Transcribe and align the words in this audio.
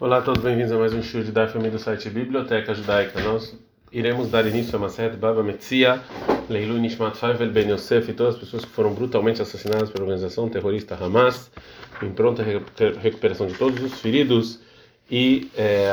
Olá 0.00 0.18
a 0.18 0.22
todos, 0.22 0.44
bem-vindos 0.44 0.70
a 0.70 0.78
mais 0.78 0.94
um 0.94 1.02
show 1.02 1.24
de 1.24 1.32
Daf 1.32 1.58
do 1.58 1.76
site 1.76 2.08
Biblioteca 2.08 2.72
Judaica. 2.72 3.20
Nós 3.20 3.58
iremos 3.90 4.30
dar 4.30 4.46
início 4.46 4.76
a 4.76 4.78
Maset 4.78 5.16
Baba 5.16 5.42
Metzia, 5.42 6.00
Leilu 6.48 6.78
Nishmat 6.78 7.16
Faivel 7.16 7.50
Ben 7.50 7.68
Yosef 7.72 8.08
e 8.08 8.14
todas 8.14 8.36
as 8.36 8.40
pessoas 8.40 8.64
que 8.64 8.70
foram 8.70 8.94
brutalmente 8.94 9.42
assassinadas 9.42 9.90
pela 9.90 10.04
organização 10.04 10.48
terrorista 10.48 10.94
Hamas, 10.94 11.50
em 12.00 12.10
pronta 12.10 12.44
recuperação 13.02 13.48
de 13.48 13.54
todos 13.54 13.82
os 13.82 14.00
feridos 14.00 14.60
e 15.10 15.50
é, 15.56 15.90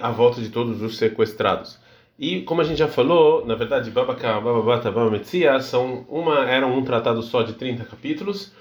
a 0.00 0.10
volta 0.12 0.40
de 0.40 0.50
todos 0.50 0.80
os 0.80 0.96
sequestrados. 0.96 1.80
E 2.16 2.42
como 2.42 2.60
a 2.60 2.64
gente 2.64 2.78
já 2.78 2.86
falou, 2.86 3.44
na 3.44 3.56
verdade, 3.56 3.90
Baba 3.90 4.14
Baba 4.14 4.62
Bata 4.62 4.88
Baba 4.88 5.10
Metzia 5.10 5.58
são 5.58 6.06
uma 6.08 6.48
eram 6.48 6.78
um 6.78 6.84
tratado 6.84 7.24
só 7.24 7.42
de 7.42 7.54
30 7.54 7.82
capítulos 7.86 8.52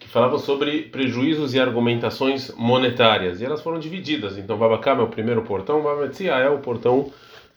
que 0.00 0.08
falavam 0.08 0.38
sobre 0.38 0.84
prejuízos 0.84 1.54
e 1.54 1.60
argumentações 1.60 2.50
monetárias. 2.56 3.40
E 3.40 3.44
elas 3.44 3.60
foram 3.60 3.78
divididas. 3.78 4.38
Então, 4.38 4.56
Babacama 4.56 5.02
é 5.02 5.04
o 5.04 5.08
primeiro 5.08 5.42
portão, 5.42 5.82
Babametzia 5.82 6.32
é 6.32 6.48
o 6.48 6.58
portão 6.58 7.12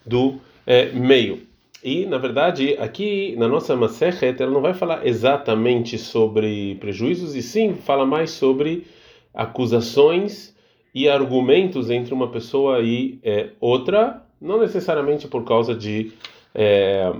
do 0.05 0.39
é, 0.67 0.91
meio. 0.91 1.41
E, 1.81 2.05
na 2.05 2.17
verdade, 2.17 2.75
aqui 2.79 3.35
na 3.37 3.47
nossa 3.47 3.75
Masechet, 3.75 4.41
ela 4.41 4.51
não 4.51 4.61
vai 4.61 4.73
falar 4.73 5.07
exatamente 5.07 5.97
sobre 5.97 6.75
prejuízos, 6.75 7.33
e 7.33 7.41
sim 7.41 7.75
fala 7.75 8.05
mais 8.05 8.31
sobre 8.31 8.85
acusações 9.33 10.53
e 10.93 11.09
argumentos 11.09 11.89
entre 11.89 12.13
uma 12.13 12.29
pessoa 12.29 12.81
e 12.81 13.19
é, 13.23 13.49
outra, 13.59 14.21
não 14.39 14.59
necessariamente 14.59 15.27
por 15.27 15.43
causa 15.43 15.73
de 15.73 16.11
é, 16.53 17.11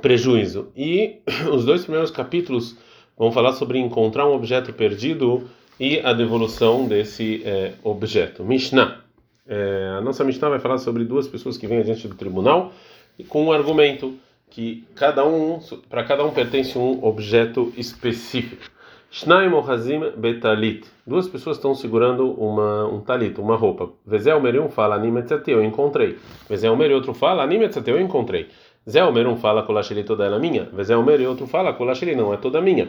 prejuízo. 0.00 0.68
E 0.76 1.16
os 1.52 1.64
dois 1.64 1.82
primeiros 1.82 2.10
capítulos 2.10 2.76
Vamos 3.16 3.34
falar 3.34 3.52
sobre 3.52 3.78
encontrar 3.78 4.26
um 4.26 4.34
objeto 4.34 4.72
perdido 4.72 5.48
e 5.78 6.00
a 6.00 6.12
devolução 6.12 6.86
desse 6.86 7.42
é, 7.44 7.74
objeto. 7.82 8.42
Mishnah. 8.42 9.00
É, 9.46 9.94
a 9.98 10.00
nossa 10.00 10.24
Mishnah 10.24 10.48
vai 10.48 10.58
falar 10.58 10.78
sobre 10.78 11.04
duas 11.04 11.28
pessoas 11.28 11.56
que 11.56 11.66
vêm 11.66 11.82
diante 11.82 12.08
do 12.08 12.14
tribunal 12.14 12.72
e 13.18 13.22
com 13.22 13.44
um 13.44 13.52
argumento 13.52 14.14
que 14.50 14.84
cada 14.94 15.24
um 15.24 15.60
para 15.88 16.04
cada 16.04 16.24
um 16.24 16.30
pertence 16.30 16.76
um 16.78 17.04
objeto 17.04 17.72
específico. 17.76 18.70
Shnaim 19.10 19.52
Ohazim 19.52 20.00
Betalit. 20.16 20.84
Duas 21.06 21.28
pessoas 21.28 21.56
estão 21.56 21.72
segurando 21.72 22.32
uma 22.32 22.86
um 22.88 23.00
talit, 23.00 23.38
uma 23.40 23.54
roupa. 23.54 23.90
Vezel 24.04 24.40
Merium 24.40 24.68
fala 24.68 24.96
Animetzati, 24.96 25.52
eu 25.52 25.62
encontrei. 25.62 26.18
Vezel 26.48 26.74
Meri 26.74 26.94
outro 26.94 27.14
fala 27.14 27.44
Animetzati, 27.44 27.90
eu 27.90 28.00
encontrei. 28.00 28.48
Zé 28.88 29.02
Omer 29.02 29.26
um 29.26 29.36
fala 29.36 29.62
Kolasheli 29.62 30.04
toda 30.04 30.24
ela 30.24 30.38
minha, 30.38 30.68
Zé 30.82 30.96
Omer 30.96 31.20
e 31.20 31.26
outro 31.26 31.46
fala 31.46 31.72
Kolasheli 31.72 32.14
não 32.14 32.34
é 32.34 32.36
toda 32.36 32.60
minha. 32.60 32.88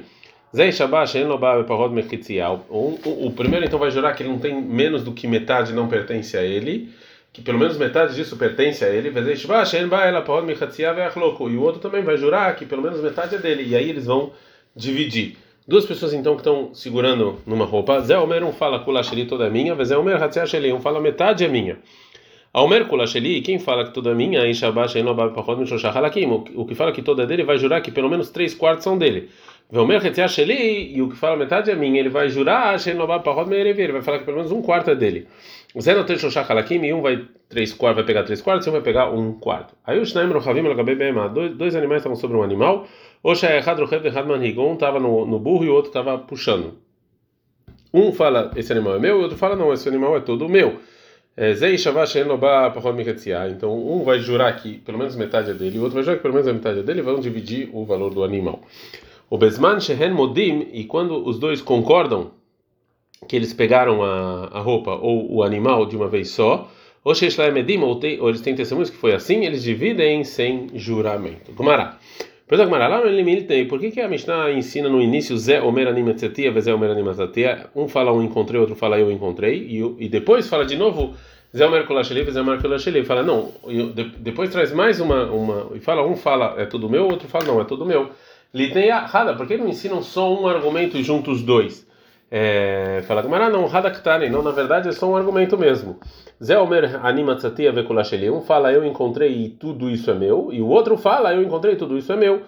Zé 0.56 0.72
Shabash 0.72 1.16
Enobá 1.16 1.62
Parod 1.64 1.94
Mechitsial. 1.94 2.66
O 2.70 3.32
primeiro 3.32 3.66
então 3.66 3.80
vai 3.80 3.92
jurar 3.92 4.16
que 4.16 4.24
ele 4.24 4.30
não 4.30 4.40
tem 4.40 4.62
menos 4.62 5.04
do 5.04 5.12
que 5.12 5.28
metade 5.28 5.74
não 5.74 5.88
pertence 5.88 6.38
a 6.38 6.44
ele, 6.44 6.90
que 7.34 7.42
pelo 7.42 7.60
menos 7.60 7.78
metade 7.78 8.16
disso 8.16 8.38
pertence 8.38 8.84
a 8.84 8.90
ele. 8.90 9.12
Zé 9.22 9.36
Shabash 9.36 9.74
Enobá 9.74 10.06
ela 10.06 10.22
Parod 10.22 10.46
Mechitsial 10.46 10.96
E 10.98 11.58
o 11.58 11.62
outro 11.62 11.82
também 11.82 12.04
vai 12.04 12.18
jurar 12.18 12.56
que 12.56 12.66
pelo 12.66 12.82
menos 12.82 13.02
metade 13.02 13.36
é 13.36 13.38
dele. 13.38 13.64
E 13.68 13.76
aí 13.76 13.90
eles 13.90 14.06
vão 14.06 14.32
dividir. 14.76 15.38
Duas 15.68 15.86
pessoas 15.86 16.14
então 16.14 16.36
que 16.36 16.42
estão 16.42 16.74
segurando 16.74 17.40
numa 17.46 17.66
roupa. 17.66 18.00
Zé 18.02 18.18
Omer 18.18 18.44
um 18.44 18.54
fala 18.54 18.80
Kolasheli 18.80 19.26
toda 19.26 19.48
é 19.48 19.50
minha, 19.50 19.76
Zé 19.84 19.98
Omer 19.98 20.22
Hatziasheli 20.22 20.72
um 20.72 20.80
fala 20.80 21.02
metade 21.02 21.44
é 21.44 21.48
minha. 21.48 21.80
Almer 22.56 22.88
Kulasheli, 22.88 23.42
quem 23.42 23.60
fala 23.60 23.84
que 23.84 23.94
toda 23.94 24.12
é 24.12 24.14
minha, 24.14 24.40
o 26.56 26.66
que 26.66 26.74
fala 26.74 26.94
que 26.94 27.02
toda 27.02 27.24
é 27.24 27.26
dele 27.26 27.44
vai 27.44 27.58
jurar 27.58 27.82
que 27.82 27.92
pelo 27.92 28.10
menos 28.10 28.30
três 28.30 28.54
quartos 28.54 28.86
são 28.86 28.98
dele. 28.98 29.30
Velmer 29.70 30.00
Sheli, 30.30 30.96
e 30.96 31.02
o 31.02 31.10
que 31.10 31.18
fala 31.18 31.36
metade 31.36 31.70
é 31.70 31.76
minha, 31.76 32.00
ele 32.00 32.08
vai 32.08 32.30
jurar, 32.30 32.78
ele 32.88 33.92
vai 33.92 34.02
falar 34.02 34.20
que 34.20 34.24
pelo 34.24 34.38
menos 34.38 34.54
um 34.54 34.62
quarto 34.62 34.90
é 34.90 34.96
dele. 34.96 35.28
Zé 35.82 35.94
não 35.94 36.06
tem 36.06 36.18
Shoshachalakim, 36.18 36.82
e 36.82 36.94
um 36.94 37.02
vai, 37.02 37.26
três 37.50 37.74
quartos, 37.74 37.98
vai 37.98 38.06
pegar 38.06 38.24
três 38.24 38.42
quartos, 38.42 38.66
e 38.66 38.70
um 38.70 38.72
vai 38.72 38.82
pegar 38.82 39.10
um 39.10 39.34
quarto. 39.34 39.74
Aí 39.86 40.00
o 40.00 40.06
Shnaim 40.06 40.32
Rochavim 40.32 40.64
dois, 41.34 41.52
dois 41.58 41.76
animais 41.76 42.00
estavam 42.00 42.16
sobre 42.16 42.38
um 42.38 42.42
animal, 42.42 42.88
Oxa 43.22 43.54
Echad 43.54 43.78
Rochev 43.82 44.08
Echad 44.08 44.26
Manhigon, 44.26 44.72
um 44.72 44.74
estava 44.76 44.98
no, 44.98 45.26
no 45.26 45.40
burro 45.40 45.66
e 45.66 45.68
o 45.68 45.74
outro 45.74 45.90
estava 45.90 46.18
puxando. 46.18 46.76
Um 47.94 48.14
fala, 48.14 48.52
esse 48.56 48.72
animal 48.72 48.96
é 48.96 49.00
meu, 49.00 49.18
e 49.18 49.20
o 49.20 49.24
outro 49.24 49.38
fala, 49.38 49.58
não, 49.58 49.74
esse 49.74 49.90
animal 49.90 50.16
é 50.16 50.22
todo 50.22 50.48
meu. 50.48 50.80
É, 51.38 51.54
então 53.50 53.78
um 53.78 54.04
vai 54.04 54.20
jurar 54.20 54.56
que 54.56 54.78
pelo 54.80 54.98
menos 54.98 55.16
metade 55.16 55.52
é 55.52 55.54
dele, 55.54 55.78
o 55.78 55.82
outro 55.82 55.96
vai 55.96 56.04
jurar 56.04 56.16
que 56.18 56.22
pelo 56.22 56.34
menos 56.34 56.48
a 56.48 56.54
metade 56.54 56.80
é 56.80 56.84
dele, 56.84 57.02
vão 57.02 57.20
dividir 57.20 57.70
o 57.74 57.84
valor 57.84 58.14
do 58.14 58.24
animal. 58.24 58.62
O 59.30 59.38
Besman 59.38 59.80
Shehen 59.80 60.12
Modim, 60.12 60.68
e 60.72 60.86
quando 60.86 61.28
os 61.28 61.38
dois 61.38 61.62
concordam 61.62 62.32
que 63.28 63.36
eles 63.36 63.54
pegaram 63.54 64.04
a, 64.04 64.50
a 64.54 64.60
roupa 64.60 64.92
ou 64.92 65.34
o 65.34 65.44
animal 65.44 65.86
de 65.86 65.96
uma 65.96 66.08
vez 66.08 66.30
só, 66.30 66.72
ou 67.04 67.14
Medim, 67.54 67.80
ou, 67.80 68.00
ou 68.20 68.30
eles 68.30 68.42
têm 68.42 68.56
testemunhos 68.56 68.90
que 68.90 68.98
foi 68.98 69.14
assim, 69.14 69.46
eles 69.46 69.62
dividem 69.62 70.24
sem 70.24 70.70
juramento. 70.74 71.52
Gumará. 71.52 72.00
Por 72.48 73.80
que, 73.80 73.92
que 73.92 74.02
a 74.02 74.08
Mishnah 74.08 74.52
ensina 74.52 74.88
no 74.88 75.02
início 75.02 75.36
Zé 75.36 75.60
Omer 75.64 75.88
Animatzatia, 75.88 76.52
Zé 76.62 76.72
Omer 76.76 76.92
Animatzatia? 76.92 77.72
Um 77.76 77.88
fala 77.88 78.14
um 78.14 78.22
encontrei, 78.22 78.62
outro 78.62 78.76
fala 78.76 79.00
eu 79.00 79.12
encontrei, 79.12 79.66
e, 79.68 80.06
e 80.06 80.08
depois 80.08 80.48
fala 80.48 80.64
de 80.64 80.76
novo 80.76 81.16
Zé 81.56 81.66
Omer 81.66 81.88
Kolasheli, 81.88 82.24
Zé 82.32 82.42
Omer 82.42 82.62
Kolasheli. 82.62 83.04
Fala 83.04 83.24
não, 83.24 83.52
depois 84.20 84.52
traz 84.52 84.72
mais 84.72 85.00
uma, 85.00 85.26
uma, 85.26 85.76
e 85.76 85.80
fala 85.80 86.06
um 86.06 86.16
fala 86.16 86.54
é 86.60 86.68
tudo 86.68 86.88
meu, 86.88 87.08
outro 87.08 87.28
fala 87.28 87.46
não, 87.46 87.60
é 87.60 87.64
tudo 87.64 87.84
meu. 87.84 88.12
Litei 88.54 88.92
Hada, 88.92 89.34
por 89.34 89.48
que 89.48 89.58
não 89.58 89.68
ensinam 89.68 90.04
só 90.04 90.32
um 90.40 90.48
argumento 90.48 91.02
junto 91.02 91.32
os 91.32 91.42
dois? 91.42 91.88
É, 92.30 93.04
fala 93.08 93.22
Gamara, 93.22 93.50
não, 93.50 93.66
Hadaktani, 93.66 94.30
não, 94.30 94.42
na 94.42 94.52
verdade 94.52 94.90
é 94.90 94.92
só 94.92 95.08
um 95.08 95.16
argumento 95.16 95.58
mesmo. 95.58 96.00
Zé 96.44 96.58
Omer 96.58 97.00
anima 97.06 97.36
tzatia 97.36 97.72
vekulasheli. 97.72 98.30
Um 98.30 98.42
fala, 98.42 98.72
eu 98.72 98.84
encontrei 98.84 99.32
e 99.32 99.50
tudo 99.50 99.90
isso 99.90 100.10
é 100.10 100.14
meu, 100.16 100.50
e 100.52 100.62
o 100.62 100.68
outro 100.68 100.98
fala, 100.98 101.34
eu 101.34 101.44
encontrei 101.44 101.74
e 101.76 101.78
tudo 101.78 101.98
isso 101.98 102.12
é 102.12 102.16
meu. 102.16 102.42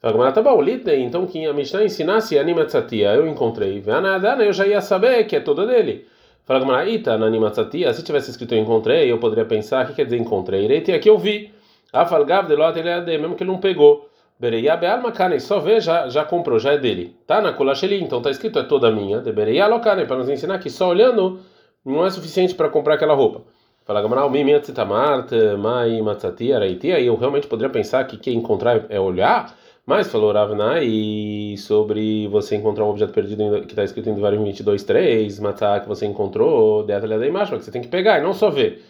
Fala 0.00 0.12
Gamara, 0.12 0.32
tá 0.32 0.42
bom, 0.42 0.62
então 0.64 1.26
que 1.26 1.46
a 1.46 1.52
Mishnah 1.52 1.84
ensinasse 1.84 2.38
anima 2.38 2.64
tzatia, 2.64 3.14
eu 3.14 3.26
encontrei, 3.26 3.80
Vanadana, 3.80 4.44
eu 4.44 4.52
já 4.52 4.66
ia 4.66 4.80
saber 4.80 5.24
que 5.24 5.36
é 5.36 5.40
toda 5.40 5.66
dele. 5.66 6.06
Fala 6.44 6.60
Gamara, 6.60 6.88
Ita, 6.88 7.16
na 7.16 7.26
anima 7.26 7.50
tzatia, 7.50 7.92
se 7.94 8.02
tivesse 8.02 8.30
escrito 8.30 8.54
eu 8.54 8.58
encontrei, 8.58 9.10
eu 9.10 9.18
poderia 9.18 9.44
pensar, 9.44 9.84
o 9.84 9.88
que 9.88 9.94
quer 9.94 10.04
dizer 10.04 10.18
encontrei? 10.18 10.66
E 10.66 10.92
aqui 10.92 11.08
eu 11.08 11.18
vi. 11.18 11.52
Afalgav 11.92 12.48
de 12.48 12.56
lot 12.56 12.82
mesmo 12.82 13.34
que 13.34 13.42
ele 13.42 13.50
não 13.50 13.58
pegou. 13.58 14.08
Bereia 14.42 14.76
Bealma 14.76 15.12
Kane, 15.12 15.38
só 15.38 15.60
vê, 15.60 15.80
já, 15.80 16.08
já 16.08 16.24
comprou, 16.24 16.58
já 16.58 16.72
é 16.72 16.76
dele. 16.76 17.14
Tá 17.28 17.40
na 17.40 17.52
Kulasheli, 17.52 18.02
então 18.02 18.20
tá 18.20 18.28
escrito 18.28 18.58
é 18.58 18.64
toda 18.64 18.90
minha. 18.90 19.20
De 19.20 19.30
Bereia 19.30 19.68
Lokane, 19.68 20.04
para 20.04 20.16
nos 20.16 20.28
ensinar 20.28 20.58
que 20.58 20.68
só 20.68 20.88
olhando 20.88 21.38
não 21.84 22.04
é 22.04 22.10
suficiente 22.10 22.52
para 22.52 22.68
comprar 22.68 22.94
aquela 22.94 23.14
roupa. 23.14 23.42
Fala 23.84 24.02
Gamaral, 24.02 24.28
Mimia 24.28 24.58
Tzitamart, 24.58 25.30
Mai 25.60 26.02
Matzati, 26.02 26.52
Araiti, 26.52 26.90
aí 26.90 27.06
eu 27.06 27.14
realmente 27.14 27.46
poderia 27.46 27.72
pensar 27.72 28.02
que 28.04 28.16
quem 28.16 28.36
encontrar 28.36 28.86
é 28.88 28.98
olhar, 28.98 29.56
mas 29.86 30.10
falou 30.10 30.32
Ravnai 30.32 31.54
sobre 31.56 32.26
você 32.26 32.56
encontrar 32.56 32.84
um 32.84 32.90
objeto 32.90 33.12
perdido 33.12 33.60
que 33.60 33.72
está 33.72 33.84
escrito 33.84 34.10
em 34.10 34.14
Devarim 34.14 34.42
22.3, 34.42 35.40
Matzah 35.40 35.78
que 35.78 35.88
você 35.88 36.04
encontrou, 36.04 36.82
Detalha 36.82 37.16
da 37.16 37.26
imagem, 37.28 37.58
que 37.58 37.64
você 37.64 37.70
tem 37.70 37.80
que 37.80 37.86
pegar 37.86 38.18
e 38.18 38.22
não 38.22 38.34
só 38.34 38.50
ver. 38.50 38.82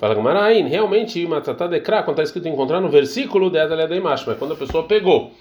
Fala 0.00 0.14
Gamarain, 0.14 0.66
realmente 0.66 1.26
Matzatá 1.26 1.66
Dekra, 1.66 2.02
quando 2.02 2.16
está 2.16 2.22
escrito 2.22 2.48
encontrar 2.48 2.80
no 2.80 2.88
versículo 2.88 3.50
de 3.50 3.58
Adalé 3.58 3.86
da 3.86 3.94
Imash, 3.94 4.24
mas 4.26 4.38
quando 4.38 4.54
a 4.54 4.56
pessoa 4.56 4.84
pegou. 4.84 5.32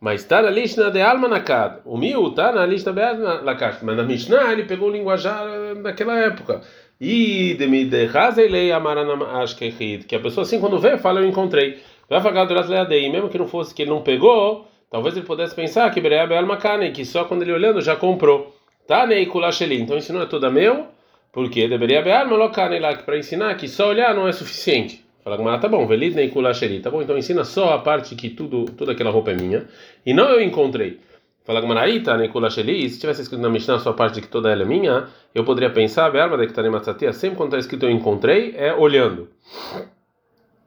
Mas 0.00 0.22
está 0.22 0.42
na 0.42 0.50
lista 0.50 0.90
de 0.90 1.00
alma 1.00 1.28
nakad. 1.28 1.78
O 1.84 1.96
mil 1.96 2.26
está 2.26 2.50
na 2.50 2.66
lista 2.66 2.92
de 2.92 3.44
nakad. 3.44 3.78
Mas 3.82 3.96
na 3.96 4.02
Mishnah 4.02 4.52
ele 4.52 4.64
pegou 4.64 4.88
o 4.88 4.90
linguajar 4.90 5.46
daquela 5.80 6.18
época. 6.18 6.60
E 7.00 7.54
de 7.54 7.68
me 7.68 7.84
derrazelei 7.84 8.72
amaranamashkehid. 8.72 10.06
Que 10.06 10.16
a 10.16 10.20
pessoa 10.20 10.42
assim 10.42 10.58
quando 10.58 10.80
vê 10.80 10.98
fala 10.98 11.20
eu 11.20 11.28
encontrei. 11.28 11.78
Vai 12.08 12.20
falar 12.20 12.46
do 12.46 12.54
Rasleadei. 12.54 13.08
Mesmo 13.12 13.28
que 13.28 13.38
não 13.38 13.46
fosse 13.46 13.72
que 13.72 13.82
ele 13.82 13.90
não 13.90 14.02
pegou, 14.02 14.66
talvez 14.90 15.16
ele 15.16 15.24
pudesse 15.24 15.54
pensar 15.54 15.88
que 15.92 16.00
Bereab 16.00 16.34
alma 16.34 16.56
kane, 16.56 16.90
que 16.90 17.04
só 17.04 17.26
quando 17.26 17.42
ele 17.42 17.52
olhando 17.52 17.80
já 17.80 17.94
comprou. 17.94 18.56
Tá 18.88 19.06
nei 19.06 19.26
kulasheli. 19.26 19.80
Então 19.80 19.96
isso 19.96 20.12
não 20.12 20.22
é 20.22 20.26
toda 20.26 20.50
meu. 20.50 20.86
Porque 21.32 21.68
deveria 21.68 22.00
haver 22.00 22.12
arma 22.12 22.36
lá 22.36 22.48
para 22.48 23.18
ensinar 23.18 23.54
que 23.54 23.68
só 23.68 23.88
olhar 23.88 24.14
não 24.14 24.26
é 24.26 24.32
suficiente. 24.32 25.04
Fala 25.22 25.36
que 25.36 25.60
tá 25.60 25.68
bom, 25.68 25.86
velid 25.86 26.14
nem 26.14 26.30
kulasheri, 26.30 26.80
tá 26.80 26.90
bom? 26.90 27.02
Então 27.02 27.16
ensina 27.16 27.44
só 27.44 27.74
a 27.74 27.78
parte 27.78 28.14
que 28.14 28.30
tudo, 28.30 28.64
toda 28.64 28.92
aquela 28.92 29.10
roupa 29.10 29.30
é 29.30 29.34
minha 29.34 29.66
e 30.04 30.14
não 30.14 30.30
eu 30.30 30.40
encontrei. 30.40 30.98
Fala 31.44 31.60
que 31.60 31.66
maraita 31.66 32.16
nem 32.16 32.28
kulasheri, 32.30 32.88
se 32.88 32.98
tivesse 32.98 33.22
escrito 33.22 33.40
na 33.40 33.50
Mishnah 33.50 33.78
só 33.78 33.92
parte 33.92 34.20
que 34.20 34.28
toda 34.28 34.50
ela 34.50 34.62
é 34.62 34.64
minha, 34.64 35.08
eu 35.34 35.44
poderia 35.44 35.70
pensar, 35.70 36.14
a 36.14 36.22
arma 36.22 36.38
de 36.38 36.46
que 36.46 36.52
tá 36.52 36.62
matzatia, 36.70 37.12
sempre 37.12 37.36
quando 37.36 37.50
está 37.50 37.58
escrito 37.58 37.84
eu 37.84 37.90
encontrei 37.90 38.54
é 38.56 38.72
olhando. 38.74 39.28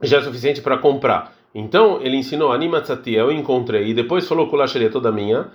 Já 0.01 0.19
é 0.19 0.21
suficiente 0.21 0.61
para 0.61 0.77
comprar. 0.77 1.33
Então 1.55 1.99
ele 2.01 2.17
ensinou 2.17 2.51
animatzatia, 2.51 3.19
eu 3.19 3.31
encontrei 3.31 3.87
e 3.87 3.93
depois 3.93 4.27
falou 4.27 4.47
kulasheri 4.47 4.85
é 4.85 4.89
toda 4.89 5.11
minha. 5.11 5.49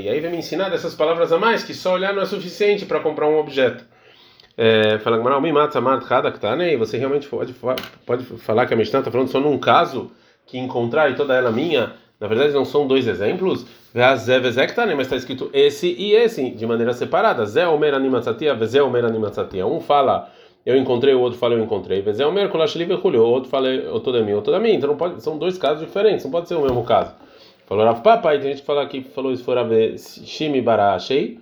E 0.00 0.08
aí 0.08 0.20
vai 0.20 0.30
me 0.30 0.38
ensinar 0.38 0.70
dessas 0.70 0.94
palavras 0.94 1.32
a 1.32 1.38
mais, 1.38 1.62
que 1.62 1.74
só 1.74 1.92
olhar 1.92 2.14
não 2.14 2.22
é 2.22 2.26
suficiente 2.26 2.86
para 2.86 2.98
comprar 3.00 3.28
um 3.28 3.38
objeto. 3.38 3.84
É, 4.56 4.98
fala 4.98 5.18
e 6.72 6.76
você 6.76 6.96
realmente 6.96 7.28
pode, 7.28 7.54
pode 8.06 8.24
falar 8.24 8.66
que 8.66 8.74
a 8.74 8.76
Mishnah 8.76 9.00
está 9.00 9.10
falando 9.10 9.28
só 9.28 9.38
num 9.38 9.58
caso 9.58 10.10
que 10.46 10.58
encontrar 10.58 11.10
e 11.10 11.14
toda 11.14 11.34
ela 11.34 11.50
minha 11.50 11.92
Na 12.18 12.26
verdade, 12.26 12.52
não 12.52 12.64
são 12.64 12.86
dois 12.86 13.06
exemplos. 13.06 13.66
Mas 14.96 15.06
está 15.06 15.16
escrito 15.16 15.50
esse 15.52 15.94
e 15.98 16.12
esse, 16.12 16.50
de 16.50 16.66
maneira 16.66 16.92
separada. 16.92 17.44
Um 19.66 19.80
fala 19.80 20.30
eu 20.64 20.76
encontrei, 20.76 21.14
o 21.14 21.20
outro 21.20 21.38
fala 21.38 21.54
eu 21.54 21.62
encontrei. 21.62 22.00
O 22.00 23.28
outro 23.28 23.50
fala 23.50 23.68
eu 23.68 24.00
de 24.12 24.22
mim, 24.22 24.30
eu 24.30 24.42
da 24.42 24.58
mim. 24.60 24.72
Então 24.74 24.88
pode, 24.96 25.22
são 25.22 25.38
dois 25.38 25.56
casos 25.58 25.80
diferentes, 25.80 26.24
não 26.24 26.30
pode 26.30 26.48
ser 26.48 26.54
o 26.54 26.62
mesmo 26.62 26.84
caso. 26.84 27.14
Falou 27.70 27.84
Rav 27.84 28.02
Papai, 28.02 28.40
tem 28.40 28.48
gente 28.48 28.62
que 28.62 28.66
fala 28.66 28.82
aqui, 28.82 29.00
falou 29.14 29.32
isso 29.32 29.44
fora 29.44 29.64
Shimi 29.96 30.60
Barashei. 30.60 31.38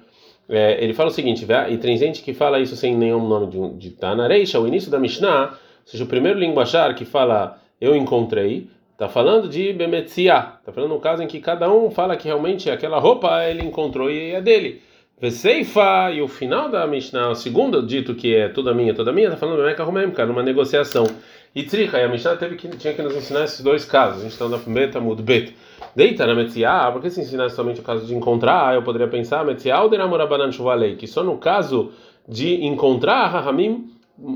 É, 0.46 0.84
ele 0.84 0.92
fala 0.92 1.08
o 1.08 1.12
seguinte, 1.12 1.46
e 1.70 1.78
tem 1.78 1.96
gente 1.96 2.22
que 2.22 2.34
fala 2.34 2.60
isso 2.60 2.76
sem 2.76 2.94
nenhum 2.94 3.26
nome 3.26 3.46
de, 3.46 3.70
de 3.78 3.90
Tanareisha, 3.92 4.60
o 4.60 4.68
início 4.68 4.90
da 4.90 4.98
Mishnah, 4.98 5.52
ou 5.52 5.56
seja, 5.86 6.04
o 6.04 6.06
primeiro 6.06 6.38
linguajar 6.38 6.94
que 6.94 7.06
fala 7.06 7.58
eu 7.80 7.96
encontrei, 7.96 8.68
Está 8.92 9.08
falando 9.08 9.48
de 9.48 9.72
Bemetzia. 9.72 10.54
Está 10.58 10.72
falando 10.72 10.92
um 10.92 10.98
caso 10.98 11.22
em 11.22 11.28
que 11.28 11.40
cada 11.40 11.72
um 11.72 11.88
fala 11.88 12.16
que 12.16 12.26
realmente 12.26 12.68
aquela 12.68 12.98
roupa 12.98 13.44
ele 13.44 13.64
encontrou 13.64 14.10
e 14.10 14.32
é 14.32 14.42
dele. 14.42 14.82
Veseifa, 15.20 16.10
e 16.12 16.20
o 16.20 16.26
final 16.26 16.68
da 16.68 16.84
Mishnah, 16.84 17.30
o 17.30 17.34
segundo 17.36 17.80
dito 17.80 18.14
que 18.16 18.34
é 18.34 18.48
toda 18.48 18.74
minha, 18.74 18.92
toda 18.92 19.12
minha, 19.12 19.28
está 19.28 19.38
falando 19.38 19.58
Bemeca 19.58 19.84
Romem, 19.84 20.10
cara, 20.10 20.28
numa 20.28 20.42
negociação. 20.42 21.06
E 21.54 21.62
Tricha, 21.62 21.96
e 21.96 22.02
a 22.02 22.08
Mishnah 22.08 22.36
teve 22.36 22.56
que, 22.56 22.68
tinha 22.76 22.92
que 22.92 23.00
nos 23.00 23.14
ensinar 23.14 23.44
esses 23.44 23.60
dois 23.60 23.84
casos. 23.84 24.18
A 24.18 24.22
gente 24.24 24.32
está 24.32 24.48
na 24.48 24.58
Beta 24.58 25.00
Mudbet. 25.00 25.54
Deita 25.94 26.26
na 26.26 26.34
Metzia, 26.34 26.90
por 26.92 27.00
que 27.02 27.10
se 27.10 27.20
ensinar 27.20 27.48
somente 27.50 27.80
o 27.80 27.82
caso 27.82 28.06
de 28.06 28.14
encontrar? 28.14 28.74
Eu 28.74 28.82
poderia 28.82 29.08
pensar, 29.08 29.44
Metzia, 29.44 29.80
ou 29.80 29.88
Deramurabanan 29.88 30.52
Chuvalei, 30.52 30.96
que 30.96 31.06
só 31.06 31.22
no 31.22 31.38
caso 31.38 31.92
de 32.28 32.64
encontrar 32.64 33.26
Rahamim, 33.28 33.90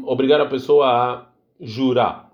obrigar 0.05 0.41
a 0.41 0.47
pessoa 0.47 0.87
a 0.87 1.23
jurar 1.61 2.33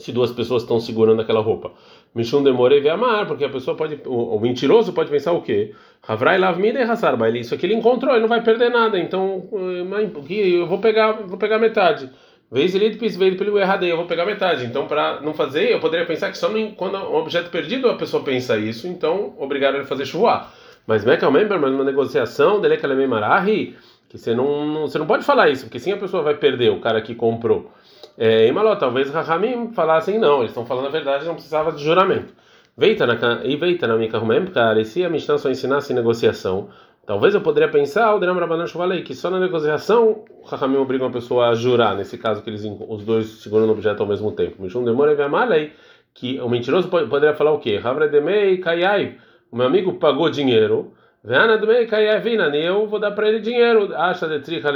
se 0.00 0.12
duas 0.12 0.32
pessoas 0.32 0.62
estão 0.62 0.80
segurando 0.80 1.20
aquela 1.20 1.40
roupa. 1.40 1.72
Mishum 2.14 2.42
demorei 2.42 2.86
amar, 2.88 3.26
porque 3.26 3.44
a 3.44 3.48
pessoa 3.48 3.76
pode, 3.76 4.00
o, 4.06 4.34
o, 4.34 4.40
mentiroso 4.40 4.92
pode 4.92 5.10
pensar 5.10 5.32
o 5.32 5.42
quê? 5.42 5.74
Havrai 6.08 6.38
lavmida 6.38 6.80
e 6.80 6.82
hasarba, 6.82 7.28
isso 7.30 7.54
aqui 7.54 7.66
ele 7.66 7.74
encontrou, 7.74 8.12
ele 8.12 8.22
não 8.22 8.28
vai 8.28 8.42
perder 8.42 8.70
nada, 8.70 8.98
então 8.98 9.46
eu 9.52 10.66
vou 10.66 10.78
pegar, 10.78 11.12
vou 11.12 11.38
pegar 11.38 11.58
metade. 11.58 12.10
Vez 12.50 12.74
ele 12.74 12.90
veio 12.90 13.36
pelo 13.36 13.58
errado, 13.58 13.84
eu 13.84 13.96
vou 13.96 14.06
pegar 14.06 14.26
metade. 14.26 14.66
Então, 14.66 14.88
para 14.88 15.20
não 15.20 15.32
fazer, 15.32 15.70
eu 15.70 15.78
poderia 15.78 16.04
pensar 16.04 16.30
que 16.30 16.38
só 16.38 16.48
no, 16.48 16.72
quando 16.72 16.96
um 16.98 17.14
objeto 17.14 17.48
perdido 17.48 17.88
a 17.88 17.94
pessoa 17.94 18.24
pensa 18.24 18.56
isso, 18.56 18.88
então 18.88 19.34
obrigar 19.38 19.72
ele 19.72 19.84
a 19.84 19.86
fazer 19.86 20.04
chuva. 20.04 20.48
Mas 20.84 21.04
Mekel 21.04 21.30
Member, 21.30 21.60
mas 21.60 21.72
uma 21.72 21.84
negociação 21.84 22.60
dele 22.60 22.76
que 22.76 22.86
marahi, 23.06 23.76
que 24.08 24.18
você 24.18 24.34
não, 24.34 24.82
você 24.82 24.98
não 24.98 25.06
pode 25.06 25.24
falar 25.24 25.48
isso, 25.48 25.66
porque 25.66 25.78
sim 25.78 25.92
a 25.92 25.96
pessoa 25.96 26.24
vai 26.24 26.34
perder, 26.34 26.70
o 26.70 26.80
cara 26.80 27.00
que 27.00 27.14
comprou. 27.14 27.70
É, 28.18 28.48
e 28.48 28.52
Maló, 28.52 28.74
talvez 28.74 29.08
Rahamim 29.10 29.70
falassem 29.72 30.18
não, 30.18 30.38
eles 30.38 30.50
estão 30.50 30.66
falando 30.66 30.88
a 30.88 30.90
verdade, 30.90 31.24
não 31.24 31.34
precisava 31.34 31.70
de 31.70 31.84
juramento. 31.84 32.34
Veita 32.76 33.06
na 33.06 33.16
e 33.44 33.56
veita 33.56 33.86
na 33.86 33.96
minha 33.96 34.10
cara, 34.52 34.80
e 34.80 34.84
se 34.84 35.04
a 35.04 35.08
Mishnah 35.08 35.38
só 35.38 35.48
ensinasse 35.48 35.94
negociação, 35.94 36.68
talvez 37.10 37.34
eu 37.34 37.40
poderia 37.40 37.68
pensar, 37.68 38.14
o 38.14 38.20
Dram 38.20 38.38
Rabanan 38.38 38.68
falei 38.68 39.02
que 39.02 39.16
só 39.16 39.30
na 39.30 39.40
negociação 39.40 40.22
o 40.30 40.46
Rahamim 40.46 40.76
obriga 40.76 41.02
uma 41.02 41.10
pessoa 41.10 41.48
a 41.48 41.54
jurar, 41.56 41.96
nesse 41.96 42.16
caso 42.16 42.40
que 42.40 42.48
eles 42.48 42.64
os 42.64 43.04
dois 43.04 43.26
seguram 43.42 43.66
o 43.66 43.70
objeto 43.72 44.00
ao 44.00 44.08
mesmo 44.08 44.30
tempo. 44.30 44.62
Mishum 44.62 44.84
demora 44.84 45.12
e 45.58 45.72
que 46.14 46.40
o 46.40 46.48
mentiroso 46.48 46.86
poderia 46.88 47.34
falar 47.34 47.50
o 47.50 47.58
quê? 47.58 47.80
Havra 47.82 48.06
demei 48.06 48.58
kayai, 48.58 49.16
o 49.50 49.56
meu 49.56 49.66
amigo 49.66 49.94
pagou 49.94 50.30
dinheiro, 50.30 50.92
Veana 51.24 51.58
demei 51.58 51.84
kayai 51.86 52.20
vina, 52.20 52.44
eu 52.56 52.86
vou 52.86 53.00
dar 53.00 53.10
para 53.10 53.28
ele 53.28 53.40
dinheiro, 53.40 53.92
acha 53.96 54.28
de 54.28 54.38
tricha 54.38 54.70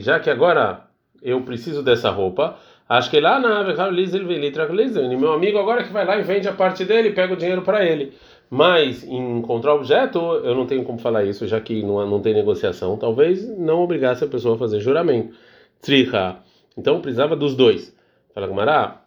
já 0.00 0.20
que 0.20 0.28
agora 0.28 0.82
eu 1.22 1.40
preciso 1.40 1.82
dessa 1.82 2.10
roupa. 2.10 2.56
Acho 2.86 3.10
que 3.10 3.18
lá 3.18 3.38
na 3.38 3.62
meu 5.16 5.32
amigo 5.32 5.58
agora 5.58 5.84
que 5.84 5.92
vai 5.92 6.04
lá 6.06 6.18
e 6.18 6.22
vende 6.22 6.48
a 6.48 6.52
parte 6.52 6.84
dele, 6.84 7.12
pega 7.12 7.32
o 7.32 7.36
dinheiro 7.36 7.62
para 7.62 7.84
ele. 7.84 8.14
Mas 8.50 9.04
em 9.04 9.38
encontrar 9.38 9.74
objeto, 9.74 10.18
eu 10.18 10.54
não 10.54 10.66
tenho 10.66 10.84
como 10.84 10.98
falar 10.98 11.24
isso, 11.24 11.46
já 11.46 11.60
que 11.60 11.82
não, 11.82 12.06
não 12.06 12.20
tem 12.20 12.32
negociação. 12.32 12.96
Talvez 12.96 13.46
não 13.58 13.82
obrigasse 13.82 14.24
a 14.24 14.26
pessoa 14.26 14.54
a 14.54 14.58
fazer 14.58 14.80
juramento. 14.80 15.34
Tricha. 15.82 16.36
Então 16.76 17.00
precisava 17.00 17.36
dos 17.36 17.54
dois. 17.54 17.94
Fala 18.34 18.46
Gumará. 18.46 19.02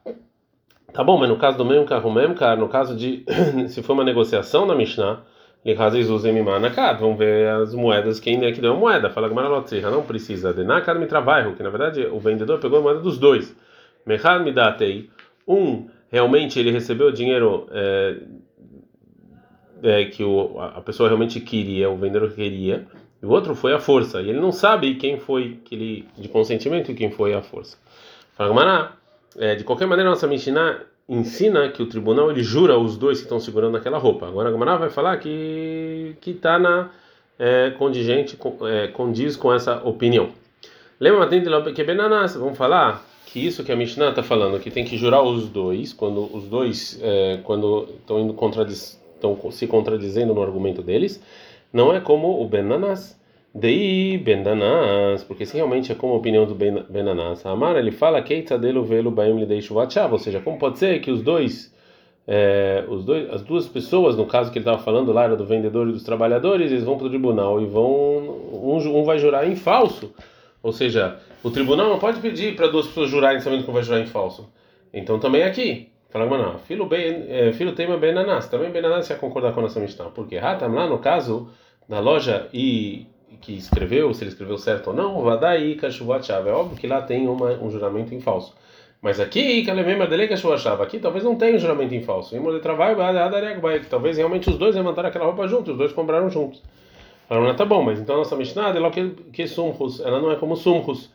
Tá 0.93 1.03
bom, 1.03 1.17
mas 1.17 1.29
no 1.29 1.37
caso 1.37 1.57
do 1.57 1.65
mesmo 1.65 1.85
carro, 1.85 2.11
mesmo 2.11 2.35
cara, 2.35 2.55
no 2.57 2.67
caso 2.67 2.95
de 2.95 3.23
se 3.69 3.81
for 3.81 3.93
uma 3.93 4.03
negociação 4.03 4.65
na 4.65 4.75
Mishnah, 4.75 5.23
vamos 6.99 7.17
ver 7.17 7.47
as 7.47 7.73
moedas, 7.73 8.19
quem 8.19 8.43
é 8.43 8.51
que 8.51 8.61
deu 8.61 8.73
a 8.73 8.77
moeda. 8.77 9.09
Fala 9.09 9.27
Gumará 9.27 9.49
não 9.89 10.03
precisa 10.03 10.53
de 10.53 10.63
Nakar 10.63 10.99
Mitrabairro, 10.99 11.55
que 11.55 11.63
na 11.63 11.69
verdade 11.69 12.05
o 12.05 12.19
vendedor 12.19 12.59
pegou 12.59 12.79
a 12.79 12.81
moeda 12.81 12.99
dos 12.99 13.17
dois. 13.17 13.55
Mechad 14.05 14.43
Midatei, 14.43 15.09
um 15.47 15.87
realmente 16.11 16.59
ele 16.59 16.71
recebeu 16.71 17.07
o 17.07 17.11
dinheiro 17.11 17.67
é, 17.71 18.17
é, 19.83 20.05
que 20.05 20.23
o, 20.23 20.59
a 20.59 20.81
pessoa 20.81 21.09
realmente 21.09 21.39
queria, 21.39 21.89
o 21.89 21.97
vendedor 21.97 22.31
queria, 22.31 22.87
e 23.21 23.25
o 23.25 23.29
outro 23.29 23.55
foi 23.55 23.73
a 23.73 23.79
força, 23.79 24.21
e 24.21 24.29
ele 24.29 24.39
não 24.39 24.51
sabe 24.51 24.95
quem 24.95 25.19
foi 25.19 25.59
que 25.65 25.75
ele, 25.75 26.07
de 26.17 26.27
consentimento 26.27 26.91
e 26.91 26.95
quem 26.95 27.11
foi 27.11 27.33
a 27.33 27.41
força. 27.41 27.77
Fala, 28.35 28.97
é, 29.37 29.55
de 29.55 29.63
qualquer 29.63 29.87
maneira, 29.87 30.09
nossa 30.09 30.27
Mishnah 30.27 30.79
ensina 31.07 31.69
que 31.69 31.83
o 31.83 31.87
tribunal 31.87 32.31
ele 32.31 32.43
jura 32.43 32.77
os 32.77 32.97
dois 32.97 33.19
que 33.19 33.25
estão 33.25 33.39
segurando 33.39 33.75
aquela 33.77 33.97
roupa. 33.97 34.27
Agora 34.27 34.49
a 34.49 34.51
Gamara 34.51 34.77
vai 34.77 34.89
falar 34.89 35.17
que 35.17 36.15
que 36.21 36.31
está 36.31 36.57
na 36.57 36.89
é, 37.37 37.71
condigente, 37.71 38.37
é, 38.67 38.87
condiz 38.87 39.35
com 39.35 39.53
essa 39.53 39.81
opinião. 39.83 40.29
Lembra 40.99 41.27
que 41.27 41.83
vamos 42.39 42.57
falar 42.57 43.03
que 43.25 43.45
isso 43.45 43.63
que 43.63 43.71
a 43.71 43.75
Mishnah 43.75 44.09
está 44.09 44.21
falando, 44.21 44.59
que 44.59 44.69
tem 44.69 44.85
que 44.85 44.97
jurar 44.97 45.23
os 45.23 45.49
dois, 45.49 45.93
quando 45.93 46.29
os 46.35 46.45
dois 46.45 46.99
é, 47.01 47.39
quando 47.43 47.87
estão 47.99 48.19
indo 48.19 48.33
estão 49.21 49.51
se 49.51 49.67
contradizendo 49.67 50.33
no 50.33 50.41
argumento 50.41 50.81
deles, 50.81 51.21
não 51.71 51.93
é 51.93 51.99
como 51.99 52.41
o 52.41 52.47
Benanas. 52.47 53.19
Dei 53.53 54.17
Benanas, 54.17 55.25
porque 55.25 55.45
se 55.45 55.57
realmente 55.57 55.91
é 55.91 55.95
como 55.95 56.13
a 56.13 56.17
opinião 56.17 56.45
do 56.45 56.55
Benanas, 56.55 57.45
Amar 57.45 57.75
ele 57.75 57.91
fala 57.91 58.21
dele 58.57 58.81
velo 58.81 59.11
baim 59.11 59.37
lhe 59.37 59.45
deixa 59.45 59.73
ou 59.73 60.19
seja, 60.19 60.39
como 60.39 60.57
pode 60.57 60.79
ser 60.79 61.01
que 61.01 61.11
os 61.11 61.21
dois 61.21 61.69
é, 62.25 62.85
os 62.87 63.03
dois, 63.03 63.29
as 63.29 63.41
duas 63.41 63.67
pessoas, 63.67 64.15
no 64.15 64.25
caso 64.25 64.51
que 64.51 64.57
ele 64.57 64.63
estava 64.63 64.81
falando 64.81 65.11
lá, 65.11 65.25
era 65.25 65.35
do 65.35 65.45
vendedor 65.45 65.89
e 65.89 65.91
dos 65.91 66.03
trabalhadores, 66.03 66.71
eles 66.71 66.83
vão 66.83 66.97
para 66.97 67.07
o 67.07 67.09
tribunal 67.09 67.61
e 67.61 67.65
vão 67.65 67.91
um, 68.63 68.99
um 68.99 69.03
vai 69.03 69.17
jurar 69.17 69.45
em 69.45 69.55
falso 69.55 70.13
ou 70.63 70.71
seja, 70.71 71.19
o 71.43 71.49
tribunal 71.49 71.89
não 71.89 71.99
pode 71.99 72.19
pedir 72.19 72.55
para 72.55 72.67
duas 72.67 72.87
pessoas 72.87 73.09
jurarem 73.09 73.39
sabendo 73.39 73.63
que 73.63 73.71
vai 73.71 73.83
jurar 73.83 74.01
em 74.01 74.05
falso. 74.05 74.49
Então 74.93 75.19
também 75.19 75.43
aqui. 75.43 75.90
Fala, 76.11 76.25
mano, 76.25 76.59
filho, 76.59 76.85
bem, 76.85 77.25
é, 77.29 77.53
filho 77.53 77.73
tema 77.73 77.97
Benanas. 77.97 78.49
Também 78.49 78.69
Benanas 78.69 79.09
ia 79.09 79.15
concordar 79.15 79.53
com 79.53 79.61
a 79.61 79.63
nossa 79.63 79.79
Mishnah. 79.79 80.09
Porque 80.09 80.37
Hatam 80.37 80.73
lá 80.73 80.85
no 80.85 80.99
caso 80.99 81.49
da 81.87 81.99
loja 81.99 82.49
e 82.53 83.07
que 83.39 83.53
escreveu, 83.53 84.13
se 84.13 84.23
ele 84.23 84.31
escreveu 84.31 84.57
certo 84.57 84.87
ou 84.87 84.93
não, 84.93 85.21
Vadai 85.21 85.75
Kashuvat 85.75 86.29
É 86.29 86.35
óbvio 86.51 86.77
que 86.77 86.85
lá 86.85 87.01
tem 87.01 87.27
uma, 87.27 87.51
um 87.51 87.71
juramento 87.71 88.13
em 88.13 88.19
falso. 88.19 88.53
Mas 89.01 89.19
aqui, 89.19 89.65
aqui 90.83 90.99
talvez 90.99 91.23
não 91.23 91.35
tenha 91.35 91.55
um 91.55 91.59
juramento 91.59 91.95
em 91.95 92.03
falso. 92.03 92.35
Talvez 93.89 94.17
realmente 94.17 94.49
os 94.49 94.57
dois 94.57 94.75
levantaram 94.75 95.09
aquela 95.09 95.25
roupa 95.25 95.47
juntos, 95.47 95.69
os 95.69 95.77
dois 95.77 95.91
compraram 95.91 96.29
juntos. 96.29 96.61
Falaram, 97.27 97.55
tá 97.55 97.65
bom, 97.65 97.81
mas 97.81 97.99
então 97.99 98.15
a 98.15 98.17
nossa 98.19 98.35
Mishnah 98.35 98.69
é 98.69 98.73
ela 100.01 100.21
não 100.21 100.31
é 100.31 100.35
como 100.35 100.55
sumchus. 100.55 101.09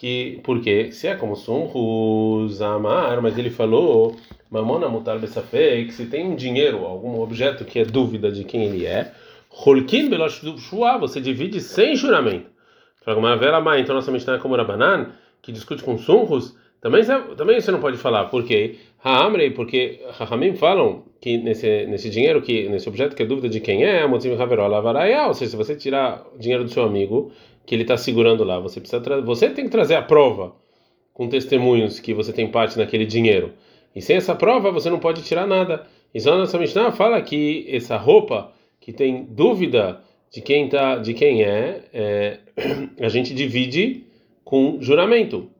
Que, 0.00 0.40
porque 0.44 0.92
se 0.92 1.08
é 1.08 1.14
como 1.14 1.36
sumchus, 1.36 2.62
amar, 2.62 3.20
mas 3.20 3.36
ele 3.36 3.50
falou, 3.50 4.16
mamona 4.50 4.88
mutar 4.88 5.18
besafek, 5.18 5.92
se 5.92 6.06
tem 6.06 6.26
um 6.26 6.34
dinheiro, 6.34 6.86
algum 6.86 7.20
objeto 7.20 7.66
que 7.66 7.78
é 7.78 7.84
dúvida 7.84 8.32
de 8.32 8.42
quem 8.44 8.64
ele 8.64 8.86
é, 8.86 9.12
holkin 9.50 10.08
belosh 10.08 10.40
você 10.98 11.20
divide 11.20 11.60
sem 11.60 11.94
juramento. 11.94 12.46
Fala, 13.04 13.78
então 13.78 13.94
nossa 13.94 14.10
Mishnah 14.10 14.36
é 14.36 14.38
como 14.38 14.56
Rabanan, 14.56 15.10
que 15.42 15.52
discute 15.52 15.84
com 15.84 15.98
sumchus, 15.98 16.56
também, 16.80 17.02
também 17.36 17.60
você 17.60 17.70
não 17.70 17.78
pode 17.78 17.98
falar, 17.98 18.24
por 18.30 18.42
quê? 18.42 18.76
Ha'amrei, 19.04 19.50
porque 19.50 20.00
Rahamim 20.12 20.54
falam 20.54 21.04
que 21.20 21.36
nesse, 21.36 21.84
nesse 21.84 22.08
dinheiro, 22.08 22.40
que 22.40 22.70
nesse 22.70 22.88
objeto 22.88 23.14
que 23.14 23.22
é 23.22 23.26
dúvida 23.26 23.50
de 23.50 23.60
quem 23.60 23.84
é, 23.84 24.06
Motzim 24.06 24.32
Haverola 24.32 24.78
Avaraya, 24.78 25.26
ou 25.26 25.34
seja, 25.34 25.50
se 25.50 25.56
você 25.58 25.76
tirar 25.76 26.24
dinheiro 26.38 26.64
do 26.64 26.70
seu 26.70 26.84
amigo, 26.84 27.30
que 27.66 27.74
ele 27.74 27.82
está 27.82 27.96
segurando 27.96 28.44
lá, 28.44 28.58
você 28.58 28.80
precisa 28.80 29.20
você 29.22 29.50
tem 29.50 29.64
que 29.64 29.70
trazer 29.70 29.94
a 29.94 30.02
prova 30.02 30.54
com 31.12 31.28
testemunhos 31.28 32.00
que 32.00 32.14
você 32.14 32.32
tem 32.32 32.50
parte 32.50 32.78
naquele 32.78 33.04
dinheiro. 33.04 33.52
E 33.94 34.00
sem 34.00 34.16
essa 34.16 34.34
prova 34.34 34.70
você 34.70 34.88
não 34.88 34.98
pode 34.98 35.22
tirar 35.22 35.46
nada. 35.46 35.86
E 36.14 36.20
só 36.20 36.36
nossa 36.36 36.58
Mishnah 36.58 36.92
fala 36.92 37.20
que 37.20 37.66
essa 37.68 37.96
roupa 37.96 38.52
que 38.80 38.92
tem 38.92 39.24
dúvida 39.24 40.00
de 40.30 40.40
quem 40.40 40.68
tá, 40.68 40.96
de 40.96 41.12
quem 41.12 41.42
é, 41.42 41.84
é 41.92 42.38
a 43.00 43.08
gente 43.08 43.34
divide 43.34 44.04
com 44.44 44.78
juramento 44.80 45.50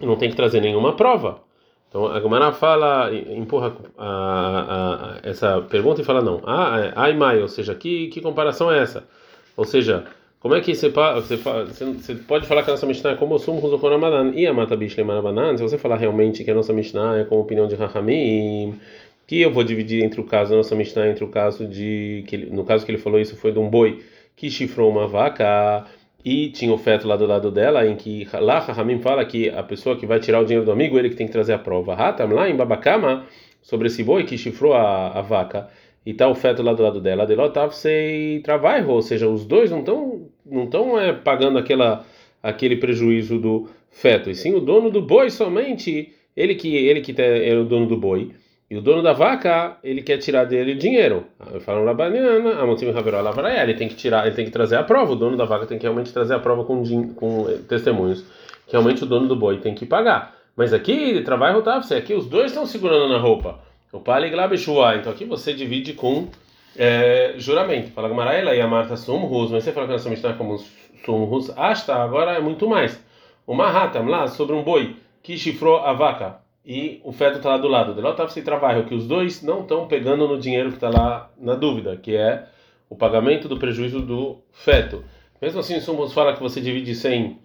não 0.00 0.16
tem 0.16 0.30
que 0.30 0.36
trazer 0.36 0.60
nenhuma 0.60 0.94
prova. 0.96 1.42
Então 1.88 2.06
a 2.06 2.20
Gemara 2.20 2.52
fala, 2.52 3.10
empurra 3.14 3.74
a, 3.96 4.06
a, 4.06 4.94
a, 5.14 5.18
essa 5.22 5.60
pergunta 5.62 6.00
e 6.00 6.04
fala 6.04 6.20
não. 6.20 6.40
Ah, 6.44 6.80
é, 6.80 6.92
ai 6.94 7.14
mai, 7.14 7.40
ou 7.40 7.48
seja, 7.48 7.74
que, 7.74 8.08
que 8.08 8.20
comparação 8.20 8.70
é 8.70 8.78
essa? 8.78 9.08
Ou 9.56 9.64
seja, 9.64 10.04
como 10.40 10.54
é 10.54 10.60
que 10.60 10.74
você, 10.74 10.88
você, 10.88 11.36
você 11.36 12.14
pode 12.14 12.46
falar 12.46 12.62
que 12.62 12.70
a 12.70 12.74
nossa 12.74 12.86
Mishnah 12.86 13.12
é 13.12 13.16
como 13.16 13.34
o 13.34 13.38
Sumo 13.38 13.60
Ramadan 13.76 14.32
e 14.34 14.46
a 14.46 14.52
Mata 14.52 14.76
Bishle 14.76 15.02
Marabanan? 15.02 15.56
Se 15.56 15.62
você 15.62 15.76
falar 15.76 15.96
realmente 15.96 16.44
que 16.44 16.50
a 16.50 16.54
nossa 16.54 16.72
Mishnah 16.72 17.18
é 17.18 17.24
como 17.24 17.40
a 17.40 17.44
opinião 17.44 17.66
de 17.66 17.74
Rahamim, 17.74 18.78
que 19.26 19.40
eu 19.40 19.52
vou 19.52 19.64
dividir 19.64 20.04
entre 20.04 20.20
o 20.20 20.24
caso 20.24 20.50
da 20.50 20.56
nossa 20.56 20.76
Mishnah 20.76 21.08
entre 21.08 21.24
o 21.24 21.28
caso 21.28 21.66
de 21.66 22.24
que 22.28 22.36
ele, 22.36 22.50
no 22.50 22.64
caso 22.64 22.86
que 22.86 22.90
ele 22.92 22.98
falou 22.98 23.20
isso 23.20 23.36
foi 23.36 23.50
de 23.50 23.58
um 23.58 23.68
boi 23.68 24.02
que 24.36 24.48
chifrou 24.48 24.90
uma 24.90 25.08
vaca 25.08 25.84
e 26.24 26.50
tinha 26.50 26.72
o 26.72 26.78
feto 26.78 27.08
lá 27.08 27.16
do 27.16 27.26
lado 27.26 27.50
dela, 27.50 27.86
em 27.86 27.96
que 27.96 28.28
lá 28.34 28.60
Rahamim 28.60 29.00
fala 29.00 29.24
que 29.24 29.48
a 29.48 29.62
pessoa 29.62 29.96
que 29.96 30.06
vai 30.06 30.20
tirar 30.20 30.40
o 30.40 30.44
dinheiro 30.44 30.64
do 30.64 30.70
amigo, 30.72 30.98
ele 30.98 31.10
que 31.10 31.16
tem 31.16 31.26
que 31.26 31.32
trazer 31.32 31.52
a 31.52 31.58
prova. 31.58 31.94
Hatam 31.94 32.28
lá 32.28 32.48
em 32.48 32.54
Babacama, 32.54 33.26
sobre 33.62 33.88
esse 33.88 34.02
boi 34.02 34.24
que 34.24 34.38
chifrou 34.38 34.72
a, 34.72 35.18
a 35.18 35.20
vaca, 35.20 35.68
e 36.04 36.14
tá 36.14 36.28
o 36.28 36.34
feto 36.34 36.62
lá 36.62 36.72
do 36.72 36.82
lado 36.82 37.00
dela, 37.00 37.26
delotav 37.26 37.72
sei 37.72 38.40
trabalho, 38.40 38.88
ou 38.88 39.02
seja, 39.02 39.28
os 39.28 39.44
dois 39.44 39.70
não 39.70 39.80
estão 39.80 40.28
não 40.44 40.66
tão, 40.66 40.98
é, 40.98 41.12
pagando 41.12 41.58
aquela, 41.58 42.04
aquele 42.42 42.76
prejuízo 42.76 43.38
do 43.38 43.68
feto, 43.90 44.30
e 44.30 44.34
sim 44.34 44.54
o 44.54 44.60
dono 44.60 44.90
do 44.90 45.02
boi 45.02 45.30
somente, 45.30 46.12
ele 46.36 46.54
que 46.54 46.74
ele 46.74 47.00
que 47.00 47.14
é 47.20 47.54
o 47.56 47.64
dono 47.64 47.86
do 47.86 47.96
boi. 47.96 48.32
E 48.70 48.76
o 48.76 48.82
dono 48.82 49.02
da 49.02 49.14
vaca, 49.14 49.78
ele 49.82 50.02
quer 50.02 50.18
tirar 50.18 50.44
dele 50.44 50.74
dinheiro. 50.74 51.24
Falam 51.60 51.86
Rabaniana, 51.86 52.60
a 52.60 52.66
Motim 52.66 52.90
Haveró 52.90 53.18
ele 53.62 53.72
tem 53.72 53.88
que 53.88 53.94
tirar, 53.94 54.26
ele 54.26 54.36
tem 54.36 54.44
que 54.44 54.50
trazer 54.50 54.76
a 54.76 54.82
prova. 54.82 55.12
O 55.12 55.16
dono 55.16 55.38
da 55.38 55.46
vaca 55.46 55.64
tem 55.64 55.78
que 55.78 55.84
realmente 55.84 56.12
trazer 56.12 56.34
a 56.34 56.38
prova 56.38 56.64
com, 56.64 57.14
com 57.14 57.48
eh, 57.48 57.60
testemunhos. 57.66 58.26
Que 58.66 58.72
realmente 58.72 59.02
o 59.02 59.06
dono 59.06 59.26
do 59.26 59.34
boi 59.34 59.56
tem 59.58 59.74
que 59.74 59.86
pagar. 59.86 60.36
Mas 60.54 60.74
aqui, 60.74 61.22
trabalho 61.22 61.62
você 61.62 61.94
aqui 61.94 62.12
os 62.12 62.26
dois 62.26 62.50
estão 62.50 62.66
segurando 62.66 63.08
na 63.08 63.16
roupa. 63.16 63.58
O 63.92 64.00
Pali 64.00 64.30
Glabeshua. 64.30 64.96
Então 64.96 65.12
aqui 65.12 65.24
você 65.24 65.52
divide 65.54 65.94
com 65.94 66.28
é, 66.76 67.34
juramento. 67.38 67.90
Fala 67.92 68.08
Gamaraela 68.08 68.54
e 68.54 68.60
a 68.60 68.66
Marta 68.66 68.96
Sumrus, 68.96 69.50
mas 69.50 69.64
você 69.64 69.72
fala 69.72 69.86
que 69.86 69.92
nós 69.92 70.04
estamos 70.04 70.36
como 70.36 70.58
Sumrus. 71.04 71.50
Asta, 71.56 71.94
agora 71.96 72.32
é 72.32 72.40
muito 72.40 72.68
mais. 72.68 73.02
O 73.46 73.54
Mahatam 73.54 74.06
lá 74.06 74.26
sobre 74.26 74.54
um 74.54 74.62
boi 74.62 74.96
que 75.22 75.38
chifrou 75.38 75.78
a 75.78 75.92
vaca 75.92 76.40
e 76.64 77.00
o 77.02 77.12
feto 77.12 77.38
está 77.38 77.48
lá 77.48 77.56
do 77.56 77.66
lado. 77.66 77.94
Delotava 77.94 78.28
se 78.28 78.42
trabalho 78.42 78.84
que 78.84 78.94
os 78.94 79.06
dois 79.06 79.42
não 79.42 79.62
estão 79.62 79.88
pegando 79.88 80.28
no 80.28 80.38
dinheiro 80.38 80.68
que 80.68 80.76
está 80.76 80.90
lá 80.90 81.30
na 81.38 81.54
dúvida, 81.54 81.96
que 81.96 82.14
é 82.14 82.46
o 82.90 82.94
pagamento 82.94 83.48
do 83.48 83.58
prejuízo 83.58 84.02
do 84.02 84.38
feto. 84.52 85.02
Mesmo 85.40 85.60
assim, 85.60 85.80
Sumos 85.80 86.12
fala 86.12 86.34
que 86.34 86.42
você 86.42 86.60
divide 86.60 86.94
sem 86.94 87.38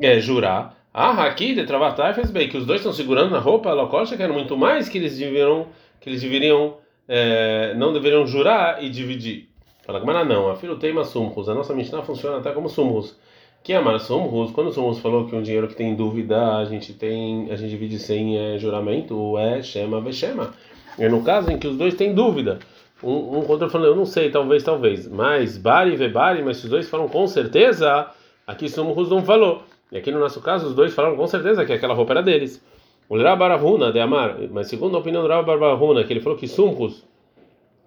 é, 0.00 0.18
jurar. 0.18 0.78
Ah, 0.92 1.24
aqui 1.24 1.54
de 1.54 1.64
trabalhar 1.64 2.14
fez 2.14 2.30
bem 2.30 2.48
que 2.48 2.56
os 2.56 2.66
dois 2.66 2.80
estão 2.80 2.92
segurando 2.92 3.30
na 3.30 3.38
roupa, 3.38 3.70
a 3.70 4.06
que 4.06 4.22
era 4.22 4.32
muito 4.32 4.56
mais 4.56 4.88
que 4.88 4.98
eles 4.98 5.16
deveriam, 5.16 5.68
que 6.00 6.08
eles 6.08 6.22
deveriam 6.22 6.76
é, 7.12 7.74
não 7.74 7.92
deveriam 7.92 8.24
jurar 8.24 8.82
e 8.82 8.88
dividir. 8.88 9.48
Fala, 9.84 10.04
mas 10.04 10.28
não, 10.28 10.48
a 10.48 10.54
filho 10.54 10.76
tem 10.76 10.94
sumros. 11.04 11.48
A 11.48 11.54
nossa 11.54 11.74
Mishnah 11.74 12.02
funciona 12.02 12.38
até 12.38 12.52
como 12.52 12.68
sumros. 12.68 13.18
Que 13.64 13.72
é 13.72 13.98
Somos, 13.98 14.52
quando 14.52 14.72
Somos 14.72 15.00
falou 15.00 15.26
que 15.26 15.34
um 15.34 15.42
dinheiro 15.42 15.66
que 15.66 15.74
tem 15.74 15.94
dúvida, 15.94 16.56
a 16.56 16.64
gente 16.64 16.94
tem, 16.94 17.50
a 17.50 17.56
gente 17.56 17.70
divide 17.70 17.98
sem 17.98 18.38
é, 18.38 18.58
juramento, 18.58 19.36
é 19.36 19.60
Shema 19.60 20.00
Veshema. 20.00 20.54
É 20.96 21.08
no 21.08 21.22
caso 21.22 21.50
em 21.50 21.58
que 21.58 21.66
os 21.66 21.76
dois 21.76 21.94
têm 21.94 22.14
dúvida. 22.14 22.60
Um, 23.02 23.40
um 23.40 23.68
falando, 23.68 23.88
eu 23.88 23.96
não 23.96 24.06
sei, 24.06 24.30
talvez, 24.30 24.62
talvez. 24.62 25.08
Mas 25.08 25.58
Bari 25.58 26.00
e 26.00 26.08
Bari, 26.08 26.42
mas 26.42 26.58
se 26.58 26.64
os 26.64 26.70
dois 26.70 26.88
falam 26.88 27.08
com 27.08 27.26
certeza, 27.26 28.06
aqui 28.46 28.68
Somos 28.68 29.10
não 29.10 29.24
falou. 29.24 29.64
E 29.90 29.98
aqui 29.98 30.12
no 30.12 30.20
nosso 30.20 30.40
caso, 30.40 30.68
os 30.68 30.74
dois 30.74 30.94
falaram 30.94 31.16
com 31.16 31.26
certeza 31.26 31.64
que 31.66 31.72
aquela 31.72 31.92
roupa 31.92 32.12
era 32.12 32.22
deles. 32.22 32.62
O 33.10 33.20
Rabarahuna 33.20 33.90
de 33.90 33.98
Amar, 33.98 34.36
mas 34.52 34.68
segundo 34.68 34.96
a 34.96 35.00
opinião 35.00 35.20
do 35.20 35.28
Rabarahuna, 35.28 36.04
que 36.04 36.12
ele 36.12 36.20
falou 36.20 36.38
que 36.38 36.46
Sumrus, 36.46 37.04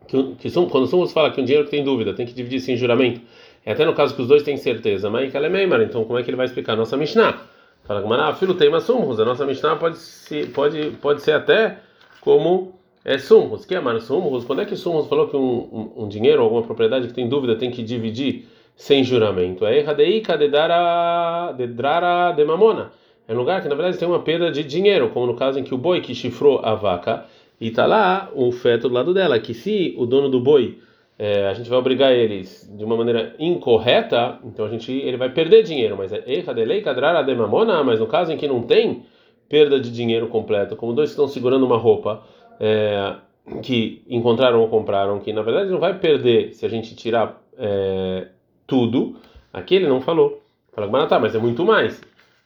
que, 0.06 0.36
que 0.36 0.52
quando 0.52 0.86
Sumrus 0.86 1.14
fala 1.14 1.32
que 1.32 1.40
um 1.40 1.46
dinheiro 1.46 1.64
que 1.64 1.72
tem 1.72 1.82
dúvida 1.82 2.14
tem 2.14 2.26
que 2.26 2.34
dividir 2.34 2.60
sem 2.60 2.76
juramento, 2.76 3.22
é 3.66 3.72
até 3.72 3.86
no 3.86 3.94
caso 3.94 4.14
que 4.14 4.22
os 4.22 4.28
dois 4.28 4.44
têm 4.44 4.58
certeza. 4.58 5.10
Mas 5.10 5.34
então 5.34 6.04
como 6.04 6.20
é 6.20 6.24
que 6.24 6.30
ele 6.30 6.36
vai 6.36 6.46
explicar? 6.46 6.76
Nossa 6.76 6.98
Mishnah. 6.98 7.40
Fala 7.86 8.02
que 8.02 8.14
ah, 8.14 8.34
filho 8.34 8.54
tem 8.54 8.68
uma 8.68 8.82
sumrus. 8.82 9.18
A 9.18 9.24
nossa 9.24 9.46
Mishnah 9.46 9.78
pode 9.78 9.98
ser, 9.98 10.52
pode, 10.52 10.92
pode 11.02 11.22
ser 11.22 11.32
até 11.32 11.78
como 12.20 12.74
é 13.06 13.18
sumrus. 13.18 13.64
que 13.64 13.76
é 13.76 13.80
mais 13.80 14.04
sumrus? 14.04 14.44
Quando 14.44 14.62
é 14.62 14.66
que 14.66 14.76
sumrus 14.76 15.08
falou 15.08 15.30
que 15.30 15.38
um, 15.38 15.70
um, 15.98 16.04
um 16.04 16.08
dinheiro 16.10 16.40
ou 16.40 16.46
alguma 16.48 16.64
propriedade 16.64 17.08
que 17.08 17.14
tem 17.14 17.30
dúvida 17.30 17.56
tem 17.56 17.72
que 17.72 17.82
dividir 17.82 18.50
sem 18.76 19.06
juramento? 19.06 19.66
É 19.66 19.78
erradeika 19.78 20.38
dedrara 20.38 22.34
de 22.34 22.44
mamona. 22.44 22.92
É 23.28 23.34
um 23.34 23.38
lugar 23.38 23.62
que 23.62 23.70
na 23.70 23.76
verdade 23.76 23.98
tem 23.98 24.08
uma 24.08 24.20
perda 24.20 24.52
de 24.52 24.64
dinheiro, 24.64 25.10
como 25.10 25.26
no 25.26 25.36
caso 25.36 25.60
em 25.60 25.64
que 25.64 25.74
o 25.74 25.78
boi 25.78 26.02
que 26.02 26.14
chifrou 26.14 26.60
a 26.64 26.76
vaca 26.76 27.26
e 27.60 27.70
está 27.70 27.86
lá 27.86 28.30
o 28.34 28.52
feto 28.52 28.90
do 28.90 28.94
lado 28.94 29.14
dela, 29.14 29.40
que 29.40 29.54
se 29.54 29.96
o 29.98 30.06
dono 30.06 30.28
do 30.30 30.40
boi 30.40 30.80
é, 31.18 31.48
a 31.48 31.54
gente 31.54 31.70
vai 31.70 31.80
obrigar 31.80 32.12
eles 32.12 32.70
de 32.76 32.84
uma 32.84 32.98
maneira 32.98 33.36
incorreta, 33.40 34.40
então 34.44 34.66
a 34.66 34.70
gente 34.70 34.92
ele 34.92 35.16
vai 35.16 35.30
perder 35.30 35.64
dinheiro, 35.64 35.96
mas 35.96 36.12
é 36.12 36.24
mas 37.84 38.00
no 38.00 38.08
caso 38.08 38.32
em 38.32 38.38
que 38.38 38.48
não 38.48 38.64
tem 38.64 39.06
perda 39.48 39.80
de 39.80 39.92
dinheiro 39.92 40.28
completo, 40.28 40.76
como 40.76 40.94
dois 40.94 41.12
estão 41.12 41.28
segurando 41.28 41.66
uma 41.66 41.78
roupa 41.78 42.24
é, 42.60 43.16
que 43.62 44.04
encontraram 44.10 44.60
ou 44.60 44.68
compraram, 44.68 45.20
que 45.20 45.32
na 45.32 45.42
verdade 45.42 45.70
não 45.70 45.80
vai 45.80 45.98
perder 45.98 46.54
se 46.54 46.66
a 46.66 46.70
gente 46.70 46.96
tirar 46.96 47.42
é, 47.58 48.28
tudo, 48.66 49.16
aqui 49.52 49.76
ele 49.76 49.88
não 49.88 50.02
falou. 50.02 50.42
Fala, 50.74 50.88
mas 51.20 51.36
é 51.36 51.38
muito 51.38 51.64
mais. 51.64 52.02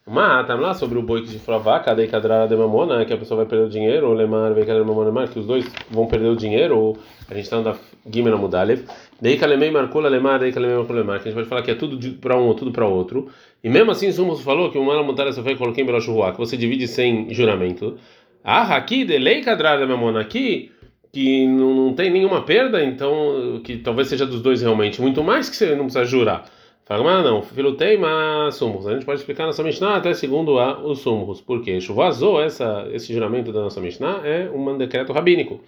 Mas, 0.09 0.47
tá 0.47 0.55
lá 0.55 0.73
sobre 0.73 0.97
o 0.97 1.01
boi 1.01 1.21
que 1.21 1.27
chifrou 1.27 1.57
a 1.57 1.59
vaca, 1.59 1.93
daí 1.93 2.07
cadrara 2.07 2.47
de 2.47 2.55
mamona, 2.55 3.03
que 3.03 3.11
a 3.11 3.17
pessoa 3.17 3.39
vai 3.39 3.45
perder 3.45 3.65
o 3.65 3.69
dinheiro, 3.69 4.07
ou 4.07 4.13
lemar, 4.13 4.53
vem 4.53 4.65
cadra 4.65 4.81
mamona, 4.81 5.27
que 5.27 5.37
os 5.37 5.45
dois 5.45 5.69
vão 5.91 6.07
perder 6.07 6.29
o 6.29 6.35
dinheiro, 6.35 6.79
ou 6.79 6.97
a 7.29 7.33
gente 7.33 7.43
está 7.43 7.57
andando 7.57 7.77
Gimena 8.09 8.37
Mudalev, 8.37 8.85
daí 9.21 9.37
calemei 9.37 9.69
marcou 9.69 10.01
lemar, 10.01 10.39
daí 10.39 10.53
calemei 10.53 10.77
marcou 10.77 10.95
lemar, 10.95 11.19
que 11.19 11.27
a 11.27 11.31
gente 11.31 11.35
pode 11.35 11.49
falar 11.49 11.61
que 11.61 11.71
é 11.71 11.75
tudo 11.75 11.99
para 12.19 12.37
um 12.37 12.45
ou 12.45 12.55
tudo 12.55 12.71
para 12.71 12.87
outro. 12.87 13.27
E 13.61 13.67
mesmo 13.67 13.91
assim, 13.91 14.09
Sumos 14.09 14.39
falou 14.39 14.71
que 14.71 14.77
uma 14.77 15.03
montada 15.03 15.33
só 15.33 15.43
foi 15.43 15.57
coloquei 15.57 15.83
em 15.83 15.87
Belochuá, 15.87 16.31
que 16.31 16.37
você 16.37 16.55
divide 16.55 16.87
sem 16.87 17.33
juramento. 17.33 17.97
Ah, 18.41 18.77
aqui, 18.77 19.03
de 19.03 19.17
lei 19.17 19.41
cadrara 19.41 19.85
de 19.85 19.91
mamona, 19.91 20.21
aqui, 20.21 20.71
que 21.11 21.45
não, 21.45 21.73
não 21.73 21.93
tem 21.93 22.09
nenhuma 22.09 22.43
perda, 22.43 22.81
então, 22.81 23.59
que 23.61 23.75
talvez 23.75 24.07
seja 24.07 24.25
dos 24.25 24.41
dois 24.41 24.61
realmente, 24.61 25.01
muito 25.01 25.21
mais 25.21 25.49
que 25.49 25.57
você 25.57 25.75
não 25.75 25.83
precisa 25.83 26.05
jurar. 26.05 26.45
Mas 26.89 27.23
não, 27.23 27.41
filutei, 27.41 27.97
mas 27.97 28.55
sumos. 28.55 28.87
A 28.87 28.93
gente 28.93 29.05
pode 29.05 29.19
explicar 29.19 29.45
nossa 29.45 29.61
Mishnah 29.61 29.97
até 29.97 30.13
segundo 30.13 30.57
a, 30.57 30.79
os 30.79 30.99
sumos. 30.99 31.41
Por 31.41 31.61
quê? 31.61 31.81
Chuvazou, 31.81 32.41
essa, 32.41 32.87
esse 32.93 33.13
juramento 33.13 33.51
da 33.51 33.61
nossa 33.61 33.81
Mishnah 33.81 34.21
é 34.23 34.49
um 34.49 34.77
decreto 34.77 35.11
rabínico. 35.11 35.61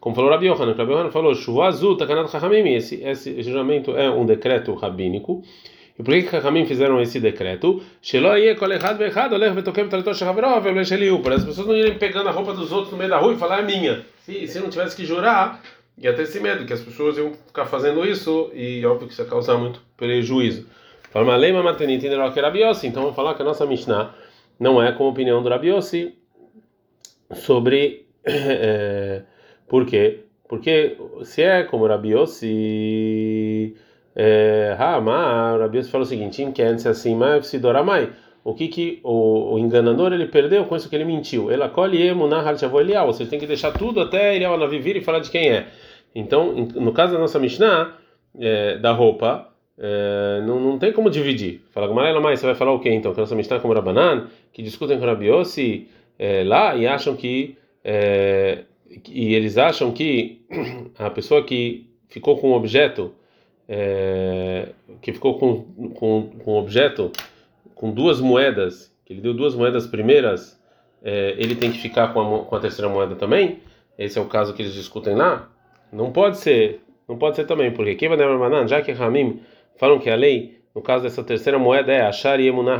Como 0.00 0.14
falou 0.14 0.30
Rabi 0.30 0.46
Yohanan, 0.46 0.74
Rabi 0.74 0.92
Yohanan 0.92 1.10
falou, 1.10 1.34
Chuvazul, 1.34 1.96
takanat 1.96 2.30
chachamim, 2.30 2.74
esse, 2.74 3.02
esse 3.02 3.42
juramento 3.42 3.96
é 3.96 4.10
um 4.10 4.26
decreto 4.26 4.74
rabínico. 4.74 5.42
E 5.98 6.02
por 6.02 6.14
que 6.14 6.22
que 6.22 6.30
Chachamim 6.30 6.64
fizeram 6.64 7.00
esse 7.00 7.18
decreto? 7.18 7.82
Para 11.20 11.34
as 11.34 11.44
pessoas 11.44 11.66
não 11.66 11.74
irem 11.74 11.98
pegando 11.98 12.28
a 12.28 12.32
roupa 12.32 12.54
dos 12.54 12.70
outros 12.70 12.92
no 12.92 12.98
meio 12.98 13.10
da 13.10 13.18
rua 13.18 13.32
e 13.32 13.36
falar 13.36 13.60
é 13.60 13.62
minha. 13.62 14.04
Se, 14.20 14.46
se 14.46 14.60
não 14.60 14.70
tivesse 14.70 14.94
que 14.94 15.04
jurar, 15.04 15.60
ia 16.00 16.14
ter 16.14 16.22
esse 16.22 16.40
medo, 16.40 16.64
que 16.64 16.72
as 16.72 16.80
pessoas 16.80 17.18
iam 17.18 17.32
ficar 17.34 17.66
fazendo 17.66 18.04
isso 18.04 18.50
e 18.54 18.84
óbvio 18.86 19.06
que 19.06 19.12
isso 19.12 19.22
ia 19.22 19.28
causar 19.28 19.56
muito 19.58 19.80
prejuízo. 19.96 20.66
Entenderá 21.94 22.30
que 22.30 22.40
Rabiossi. 22.40 22.86
Então 22.86 23.02
vamos 23.02 23.16
falar 23.16 23.34
que 23.34 23.42
a 23.42 23.44
nossa 23.44 23.66
Mishnah 23.66 24.14
não 24.58 24.82
é 24.82 24.92
como 24.92 25.10
opinião 25.10 25.42
do 25.42 25.48
Rabiossi 25.48 26.14
sobre. 27.34 28.06
É, 28.30 29.22
por 29.66 29.86
quê? 29.86 30.24
Porque 30.48 30.96
se 31.22 31.42
é 31.42 31.62
como 31.62 31.86
Rabiossi. 31.86 33.74
É, 34.14 34.74
Ramar, 34.78 35.60
Rabiossi 35.60 35.90
fala 35.90 36.04
o 36.04 36.06
seguinte: 36.06 36.42
em 36.42 36.52
quer 36.52 36.78
se 36.78 36.88
assim, 36.88 37.14
mas 37.14 37.46
se 37.46 37.58
doramai 37.58 38.12
o 38.44 38.54
que 38.54 38.68
que 38.68 39.00
o, 39.02 39.54
o, 39.54 39.58
enganador 39.58 40.12
ele 40.12 40.26
perdeu 40.26 40.64
com 40.64 40.74
isso 40.74 40.88
que 40.88 40.96
ele 40.96 41.04
mentiu. 41.04 41.50
Ela 41.50 41.68
colhe 41.68 42.02
emunar 42.02 42.42
Elial, 42.80 43.06
você 43.06 43.26
tem 43.26 43.38
que 43.38 43.46
deixar 43.46 43.72
tudo 43.72 44.00
até 44.00 44.34
Elial 44.34 44.58
vir 44.80 44.96
e 44.96 45.02
falar 45.02 45.18
de 45.18 45.30
quem 45.30 45.50
é. 45.50 45.66
Então, 46.14 46.52
no 46.54 46.92
caso 46.92 47.12
da 47.12 47.18
nossa 47.18 47.38
Mishnah, 47.38 47.94
é, 48.38 48.78
da 48.78 48.92
roupa, 48.92 49.48
é, 49.78 50.42
não, 50.44 50.58
não 50.58 50.78
tem 50.78 50.92
como 50.92 51.10
dividir. 51.10 51.62
Fala, 51.70 51.86
Gamarela, 51.86 52.20
mas 52.20 52.40
você 52.40 52.46
vai 52.46 52.54
falar 52.54 52.72
o 52.72 52.80
quê 52.80 52.90
então? 52.90 53.12
Que 53.14 53.20
a 53.20 53.22
nossa 53.22 53.36
Mishnah 53.36 53.56
é 53.56 53.60
como 53.60 53.74
Rabanan, 53.74 54.28
que 54.52 54.62
discutem 54.62 54.98
com 54.98 55.06
Rabiossi 55.06 55.88
é, 56.18 56.42
lá 56.44 56.74
e 56.76 56.86
acham 56.86 57.14
que. 57.14 57.56
É, 57.84 58.64
e 59.08 59.34
eles 59.34 59.56
acham 59.58 59.92
que 59.92 60.42
a 60.98 61.10
pessoa 61.10 61.44
que 61.44 61.88
ficou 62.08 62.38
com 62.38 62.50
um 62.50 62.54
objeto, 62.54 63.12
é, 63.68 64.70
que 65.00 65.12
ficou 65.12 65.38
com, 65.38 65.62
com, 65.90 66.30
com 66.42 66.54
um 66.54 66.56
objeto 66.56 67.12
com 67.74 67.92
duas 67.92 68.20
moedas, 68.20 68.92
que 69.04 69.12
ele 69.12 69.20
deu 69.20 69.32
duas 69.32 69.54
moedas 69.54 69.86
primeiras, 69.86 70.60
é, 71.02 71.36
ele 71.38 71.54
tem 71.54 71.70
que 71.70 71.78
ficar 71.78 72.12
com 72.12 72.20
a, 72.20 72.44
com 72.44 72.56
a 72.56 72.60
terceira 72.60 72.88
moeda 72.88 73.14
também? 73.14 73.60
Esse 73.96 74.18
é 74.18 74.22
o 74.22 74.26
caso 74.26 74.52
que 74.52 74.62
eles 74.62 74.74
discutem 74.74 75.14
lá? 75.14 75.48
Não 75.92 76.12
pode 76.12 76.38
ser, 76.38 76.80
não 77.08 77.16
pode 77.16 77.36
ser 77.36 77.44
também, 77.44 77.70
porque 77.72 77.94
quem 77.94 78.08
vai 78.08 78.16
manan, 78.16 78.66
já 78.66 78.82
que 78.82 78.92
Ramim 78.92 79.40
falam 79.76 79.98
que 79.98 80.10
a 80.10 80.14
lei, 80.14 80.58
no 80.74 80.82
caso 80.82 81.04
dessa 81.04 81.22
terceira 81.22 81.58
moeda 81.58 81.92
é 81.92 82.02
achar 82.02 82.38
yemunah 82.40 82.78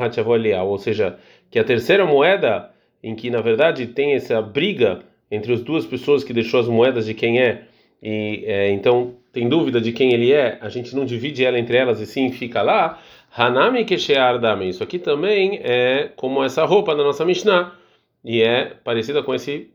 ou 0.64 0.78
seja, 0.78 1.18
que 1.50 1.58
a 1.58 1.64
terceira 1.64 2.04
moeda 2.04 2.70
em 3.02 3.14
que 3.14 3.30
na 3.30 3.40
verdade 3.40 3.86
tem 3.86 4.14
essa 4.14 4.42
briga 4.42 5.00
entre 5.30 5.52
as 5.52 5.62
duas 5.62 5.86
pessoas 5.86 6.24
que 6.24 6.32
deixou 6.32 6.60
as 6.60 6.68
moedas 6.68 7.06
de 7.06 7.14
quem 7.14 7.40
é 7.40 7.64
e 8.02 8.44
é, 8.46 8.70
então 8.70 9.14
tem 9.32 9.48
dúvida 9.48 9.80
de 9.80 9.92
quem 9.92 10.12
ele 10.12 10.32
é, 10.32 10.58
a 10.60 10.68
gente 10.68 10.94
não 10.94 11.04
divide 11.04 11.44
ela 11.44 11.58
entre 11.58 11.76
elas 11.76 12.00
e 12.00 12.06
sim 12.06 12.30
fica 12.30 12.62
lá. 12.62 13.00
Hanami 13.36 13.84
Keshear 13.84 14.38
Dami. 14.38 14.68
Isso 14.68 14.82
aqui 14.82 14.98
também 14.98 15.60
é 15.62 16.10
como 16.16 16.42
essa 16.42 16.64
roupa 16.64 16.94
da 16.94 17.02
nossa 17.02 17.24
Mishnah 17.24 17.72
e 18.24 18.40
é 18.42 18.66
parecida 18.84 19.22
com 19.22 19.34
esse 19.34 19.70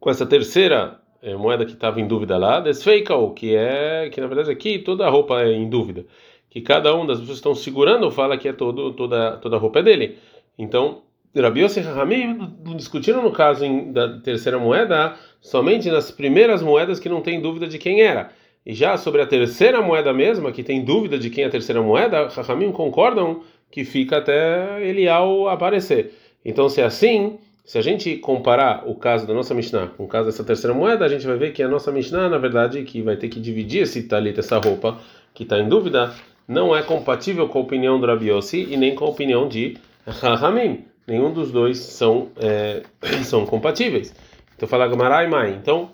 com 0.00 0.10
essa 0.10 0.26
terceira 0.26 1.00
moeda 1.38 1.64
que 1.64 1.72
estava 1.72 2.00
em 2.00 2.06
dúvida 2.06 2.36
lá, 2.36 2.60
desfeikal, 2.60 3.32
que 3.32 3.56
é 3.56 4.10
que 4.10 4.20
na 4.20 4.26
verdade 4.26 4.50
aqui 4.50 4.78
toda 4.78 5.06
a 5.06 5.10
roupa 5.10 5.40
é 5.42 5.52
em 5.52 5.68
dúvida, 5.68 6.04
que 6.50 6.60
cada 6.60 6.94
um 6.94 7.06
das 7.06 7.18
pessoas 7.18 7.38
que 7.38 7.48
estão 7.48 7.54
segurando 7.54 8.10
fala 8.10 8.36
que 8.36 8.48
é 8.48 8.52
todo 8.52 8.92
toda 8.92 9.38
toda 9.38 9.56
a 9.56 9.58
roupa 9.58 9.78
é 9.78 9.82
dele. 9.82 10.18
Então 10.58 11.02
Rabi 11.36 11.62
Yossi 11.62 11.80
e 11.80 12.74
discutiram 12.74 13.22
no 13.22 13.32
caso 13.32 13.64
em, 13.64 13.92
da 13.92 14.20
terceira 14.20 14.58
moeda 14.58 15.16
somente 15.40 15.90
nas 15.90 16.10
primeiras 16.10 16.62
moedas 16.62 17.00
que 17.00 17.08
não 17.08 17.20
tem 17.20 17.40
dúvida 17.40 17.66
de 17.66 17.78
quem 17.78 18.02
era. 18.02 18.30
E 18.66 18.72
já 18.72 18.96
sobre 18.96 19.20
a 19.20 19.26
terceira 19.26 19.82
moeda 19.82 20.12
mesma, 20.12 20.50
que 20.50 20.62
tem 20.62 20.82
dúvida 20.82 21.18
de 21.18 21.28
quem 21.28 21.44
é 21.44 21.46
a 21.46 21.50
terceira 21.50 21.82
moeda, 21.82 22.28
Rahamim 22.28 22.72
concordam 22.72 23.42
que 23.70 23.84
fica 23.84 24.18
até 24.18 24.82
Elial 24.82 25.48
aparecer. 25.48 26.14
Então, 26.42 26.68
se 26.68 26.80
é 26.80 26.84
assim, 26.84 27.38
se 27.64 27.78
a 27.78 27.82
gente 27.82 28.16
comparar 28.18 28.86
o 28.86 28.94
caso 28.94 29.26
da 29.26 29.32
nossa 29.32 29.54
Mishnah 29.54 29.86
com 29.96 30.04
o 30.04 30.08
caso 30.08 30.26
dessa 30.26 30.44
terceira 30.44 30.74
moeda, 30.74 31.04
a 31.04 31.08
gente 31.08 31.26
vai 31.26 31.36
ver 31.38 31.52
que 31.52 31.62
a 31.62 31.68
nossa 31.68 31.90
Mishnah, 31.90 32.28
na 32.28 32.36
verdade, 32.36 32.82
que 32.82 33.00
vai 33.00 33.16
ter 33.16 33.28
que 33.28 33.40
dividir 33.40 33.82
esse 33.82 34.02
talit, 34.02 34.38
essa 34.38 34.58
roupa 34.58 34.98
que 35.32 35.44
está 35.44 35.58
em 35.58 35.66
dúvida, 35.66 36.12
não 36.46 36.76
é 36.76 36.82
compatível 36.82 37.48
com 37.48 37.58
a 37.58 37.62
opinião 37.62 37.98
do 37.98 38.06
Rabi 38.06 38.28
Yossi 38.28 38.68
e 38.70 38.76
nem 38.76 38.94
com 38.94 39.06
a 39.06 39.08
opinião 39.08 39.48
de 39.48 39.78
Rahamim. 40.06 40.84
Nenhum 41.06 41.32
dos 41.32 41.50
dois 41.50 41.78
são, 41.78 42.28
é, 42.36 42.82
são 43.24 43.46
compatíveis. 43.46 44.14
Então, 44.54 44.68
fala 44.68 44.86
Gamarai 44.86 45.26
Mai. 45.26 45.54
Então, 45.54 45.90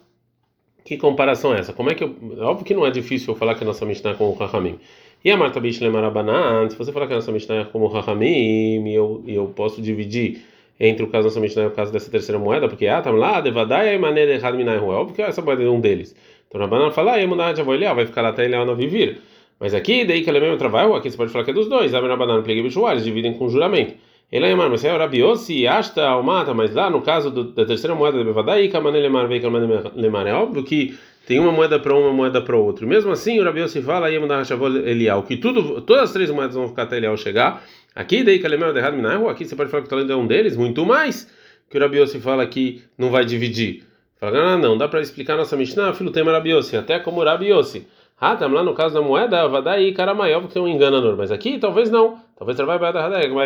que 0.85 0.97
comparação 0.97 1.55
é 1.55 1.61
essa? 1.61 1.73
Como 1.73 1.89
é 1.89 1.95
que 1.95 2.03
eu, 2.03 2.17
óbvio 2.41 2.65
que 2.65 2.75
não 2.75 2.85
é 2.85 2.91
difícil 2.91 3.33
eu 3.33 3.39
falar 3.39 3.55
que 3.55 3.63
a 3.63 3.67
nossa 3.67 3.87
Mishnah 3.87 4.11
é 4.11 4.15
como 4.15 4.31
o 4.31 4.35
Rahamim. 4.35 4.81
E 5.25 5.31
a 5.31 5.37
Marta 5.37 5.61
Bishlemarabanan, 5.61 6.69
se 6.69 6.77
você 6.77 6.91
falar 6.91 7.07
que 7.07 7.13
a 7.13 7.17
nossa 7.17 7.31
Mishnah 7.31 7.61
é 7.61 7.65
como 7.65 7.85
o 7.85 7.89
Rahamim, 7.89 8.89
eu, 8.89 9.23
eu 9.27 9.47
posso 9.55 9.81
dividir 9.81 10.43
entre 10.81 11.05
o 11.05 11.09
caso 11.09 11.33
da 11.33 11.41
Mishnah 11.41 11.65
e 11.65 11.67
o 11.67 11.71
caso 11.71 11.93
dessa 11.93 12.11
terceira 12.11 12.39
moeda, 12.39 12.67
porque 12.67 12.87
ah, 12.87 13.03
tá 13.03 13.11
lá, 13.11 13.41
devadai 13.43 13.99
maneira 13.99 14.33
errada 14.33 14.57
minai 14.57 14.79
é 14.79 14.81
óbvio 14.81 15.15
que 15.15 15.21
essa 15.21 15.43
moeda 15.43 15.63
é 15.63 15.69
um 15.69 15.81
deles. 15.81 16.17
Então, 16.49 16.61
Rabanan 16.61 16.91
fala, 16.91 17.21
ah, 17.21 17.27
mudar 17.27 17.53
de 17.53 17.61
avó 17.61 17.77
vai 17.95 18.07
ficar 18.07 18.23
lá 18.23 18.31
até 18.31 18.47
ele 18.47 18.57
não 18.65 18.75
viver. 18.75 19.21
Mas 19.61 19.75
aqui, 19.75 20.07
daí 20.07 20.23
que 20.23 20.31
ele 20.31 20.39
é 20.39 20.41
mesmo 20.41 20.57
trabalho, 20.57 20.95
aqui 20.95 21.11
você 21.11 21.17
pode 21.19 21.31
falar 21.31 21.45
que 21.45 21.51
é 21.51 21.55
dos 21.55 21.69
dois. 21.69 21.95
A 21.95 22.01
Rabanan 22.01 22.43
e 22.47 22.51
eles 22.59 23.05
dividem 23.05 23.35
com 23.35 23.49
juramento. 23.51 23.95
Ele 24.33 24.47
é 24.47 24.55
mas 24.55 24.85
é 24.85 24.95
o 24.95 24.99
Rabiossi, 24.99 25.67
Ashta, 25.67 26.07
Almata, 26.07 26.55
mas 26.55 26.73
lá 26.73 26.89
no 26.89 27.03
caso 27.03 27.31
do, 27.31 27.45
da 27.45 27.67
terceira 27.67 27.97
moeda 27.97 28.17
de 28.17 28.25
Bevadai, 28.25 28.69
Kamanelemar, 28.69 29.27
Vei 29.27 29.41
Kamanelemar, 29.41 30.27
é 30.27 30.33
óbvio 30.33 30.63
que 30.63 30.97
tem 31.27 31.41
uma 31.41 31.51
moeda 31.51 31.81
para 31.81 31.95
uma 31.95 32.13
moeda 32.13 32.41
para 32.41 32.57
outra. 32.57 32.87
Mesmo 32.87 33.11
assim, 33.11 33.41
o 33.41 33.45
Rabiossi 33.45 33.83
fala, 33.83 34.07
aí 34.07 34.17
Hashavol 34.17 34.77
Elial, 34.77 35.25
que 35.25 35.37
tudo, 35.37 35.81
todas 35.81 36.05
as 36.05 36.13
três 36.13 36.31
moedas 36.31 36.55
vão 36.55 36.69
ficar 36.69 36.85
até 36.85 36.97
Elial 36.97 37.17
chegar. 37.17 37.65
Aqui, 37.95 38.23
daí 38.23 38.39
Kalemel 38.39 38.73
de 38.73 38.81
Hadminahu, 38.81 39.29
aqui 39.29 39.45
você 39.45 39.57
pode 39.57 39.71
falar 39.71 39.83
que 39.83 39.89
o 39.89 39.91
talento 39.91 40.13
é 40.13 40.17
um 40.17 40.27
deles, 40.27 40.57
muito 40.57 40.87
mais 40.87 41.29
que 41.69 41.77
o 41.77 41.81
Rabiossi 41.81 42.21
fala 42.21 42.47
que 42.47 42.83
não 42.97 43.11
vai 43.11 43.25
dividir. 43.25 43.85
Fala, 44.19 44.53
ah, 44.53 44.57
não, 44.57 44.77
dá 44.77 44.87
para 44.87 45.01
explicar 45.01 45.37
nossa 45.37 45.57
Mishnah, 45.57 45.93
filho 45.95 46.11
tema 46.11 46.33
Rabiossi, 46.33 46.77
até 46.77 46.99
como 46.99 47.23
Rabiossi. 47.23 47.87
Ah, 48.21 48.35
estamos 48.35 48.55
lá 48.55 48.63
no 48.63 48.75
caso 48.75 48.95
da 48.95 49.01
moeda, 49.01 49.49
Vadai, 49.49 49.93
Karamai, 49.93 50.35
óbvio 50.35 50.49
que 50.49 50.55
tem 50.55 50.63
um 50.63 50.69
enganador, 50.69 51.17
mas 51.17 51.33
aqui 51.33 51.59
talvez 51.59 51.91
não. 51.91 52.19
Talvez 52.37 52.57
trabalhe 52.57 52.79
para 52.79 52.93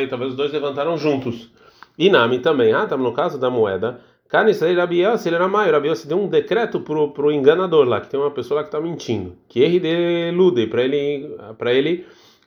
talvez 0.09 0.31
os 0.31 0.37
dois 0.37 0.53
levantaram 0.53 0.97
juntos. 0.97 1.51
E 1.97 2.11
Nami 2.11 2.41
também, 2.41 2.73
ah, 2.75 2.83
estamos 2.83 3.07
no 3.07 3.13
caso 3.13 3.39
da 3.39 3.49
moeda. 3.49 4.01
Kanisei 4.29 4.75
Rabiose, 4.75 5.29
ele 5.29 5.37
era 5.37 5.47
maior. 5.47 5.75
Rabiose 5.75 6.09
deu 6.09 6.19
um 6.19 6.27
decreto 6.27 6.81
pro, 6.81 7.13
pro 7.13 7.31
enganador 7.31 7.87
lá, 7.87 8.01
que 8.01 8.09
tem 8.09 8.19
uma 8.19 8.33
pessoa 8.33 8.59
lá 8.59 8.63
que 8.65 8.69
está 8.69 8.81
mentindo. 8.81 9.37
Que 9.49 9.63
erre 9.63 9.79
de 9.79 10.33
lude, 10.33 10.67
para 10.67 10.83
ele, 10.83 11.37
para 11.57 11.73
ele 11.73 12.05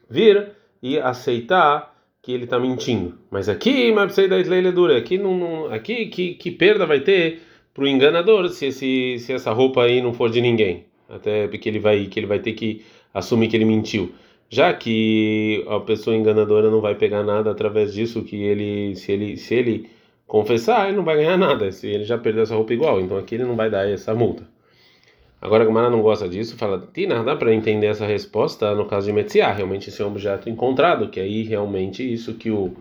vir 0.10 0.51
e 0.81 0.98
aceitar 1.00 1.96
que 2.22 2.31
ele 2.31 2.43
está 2.43 2.60
mentindo. 2.60 3.17
Mas 3.31 3.48
aqui, 3.48 3.91
aqui, 4.98 5.17
não, 5.17 5.38
não, 5.38 5.74
aqui 5.74 6.07
que, 6.07 6.34
que 6.36 6.51
perda 6.51 6.86
vai 6.86 7.00
ter 7.00 7.41
para 7.74 7.84
o 7.84 7.88
enganador 7.88 8.50
se, 8.50 8.67
esse, 8.67 9.19
se 9.19 9.34
essa 9.34 9.51
roupa 9.51 9.84
aí 9.84 10.01
não 10.01 10.13
for 10.13 10.29
de 10.29 10.41
ninguém? 10.41 10.86
Até 11.10 11.48
porque 11.48 11.69
ele 11.69 11.79
vai, 11.79 12.05
que 12.05 12.19
ele 12.19 12.27
vai 12.27 12.39
ter 12.39 12.53
que 12.53 12.84
assumir 13.13 13.48
que 13.48 13.55
ele 13.55 13.65
mentiu 13.65 14.13
já 14.50 14.74
que 14.74 15.65
a 15.67 15.79
pessoa 15.79 16.15
enganadora 16.15 16.72
não 16.72 16.81
vai 16.81 16.96
pegar 16.96 17.24
nada 17.24 17.51
através 17.51 17.93
disso 17.93 18.24
que 18.24 18.36
ele 18.36 18.96
se 18.96 19.12
ele 19.12 19.38
se 19.38 19.53
ele 19.53 19.89
confessar 20.25 20.88
ele 20.88 20.98
não 20.98 21.03
vai 21.03 21.17
ganhar 21.17 21.38
nada 21.38 21.72
se 21.72 21.87
ele 21.87 22.05
já 22.05 22.18
perdeu 22.18 22.44
essa 22.44 22.55
roupa 22.55 22.74
igual 22.74 23.00
então 23.01 23.18
aqui 23.18 23.35
ele 23.35 23.44
não 23.44 23.55
vai 23.55 23.70
dar 23.70 23.87
essa 23.90 24.13
multa 24.16 24.48
agora 25.42 25.64
a 25.64 25.68
Gamara 25.68 25.90
não 25.90 26.02
gosta 26.02 26.28
disso 26.28 26.56
fala 26.58 26.88
Tina 26.94 27.24
dá 27.24 27.36
para 27.36 27.54
entender 27.54 27.88
essa 27.88 28.06
resposta 28.06 28.74
no 28.76 28.86
caso 28.86 29.08
de 29.08 29.14
Metziah 29.14 29.52
realmente 29.52 29.90
esse 29.90 30.02
é 30.02 30.06
um 30.06 30.10
objeto 30.10 30.50
encontrado 30.50 31.10
que 31.10 31.20
aí 31.20 31.44
realmente 31.44 32.02
isso 32.02 32.34
que 32.34 32.52
o 32.52 32.74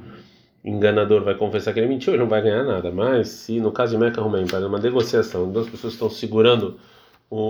enganador 0.64 1.22
vai 1.22 1.34
confessar 1.34 1.72
que 1.72 1.80
ele 1.80 1.88
mentiu 1.88 2.12
ele 2.12 2.22
não 2.22 2.28
vai 2.28 2.42
ganhar 2.42 2.64
nada 2.64 2.90
mas 2.90 3.28
se 3.28 3.60
no 3.60 3.72
caso 3.72 3.92
de 3.92 3.98
Meca 3.98 4.20
Rumem 4.20 4.46
para 4.46 4.66
uma 4.66 4.78
negociação 4.78 5.50
duas 5.50 5.68
pessoas 5.68 5.92
estão 5.92 6.10
segurando 6.10 6.76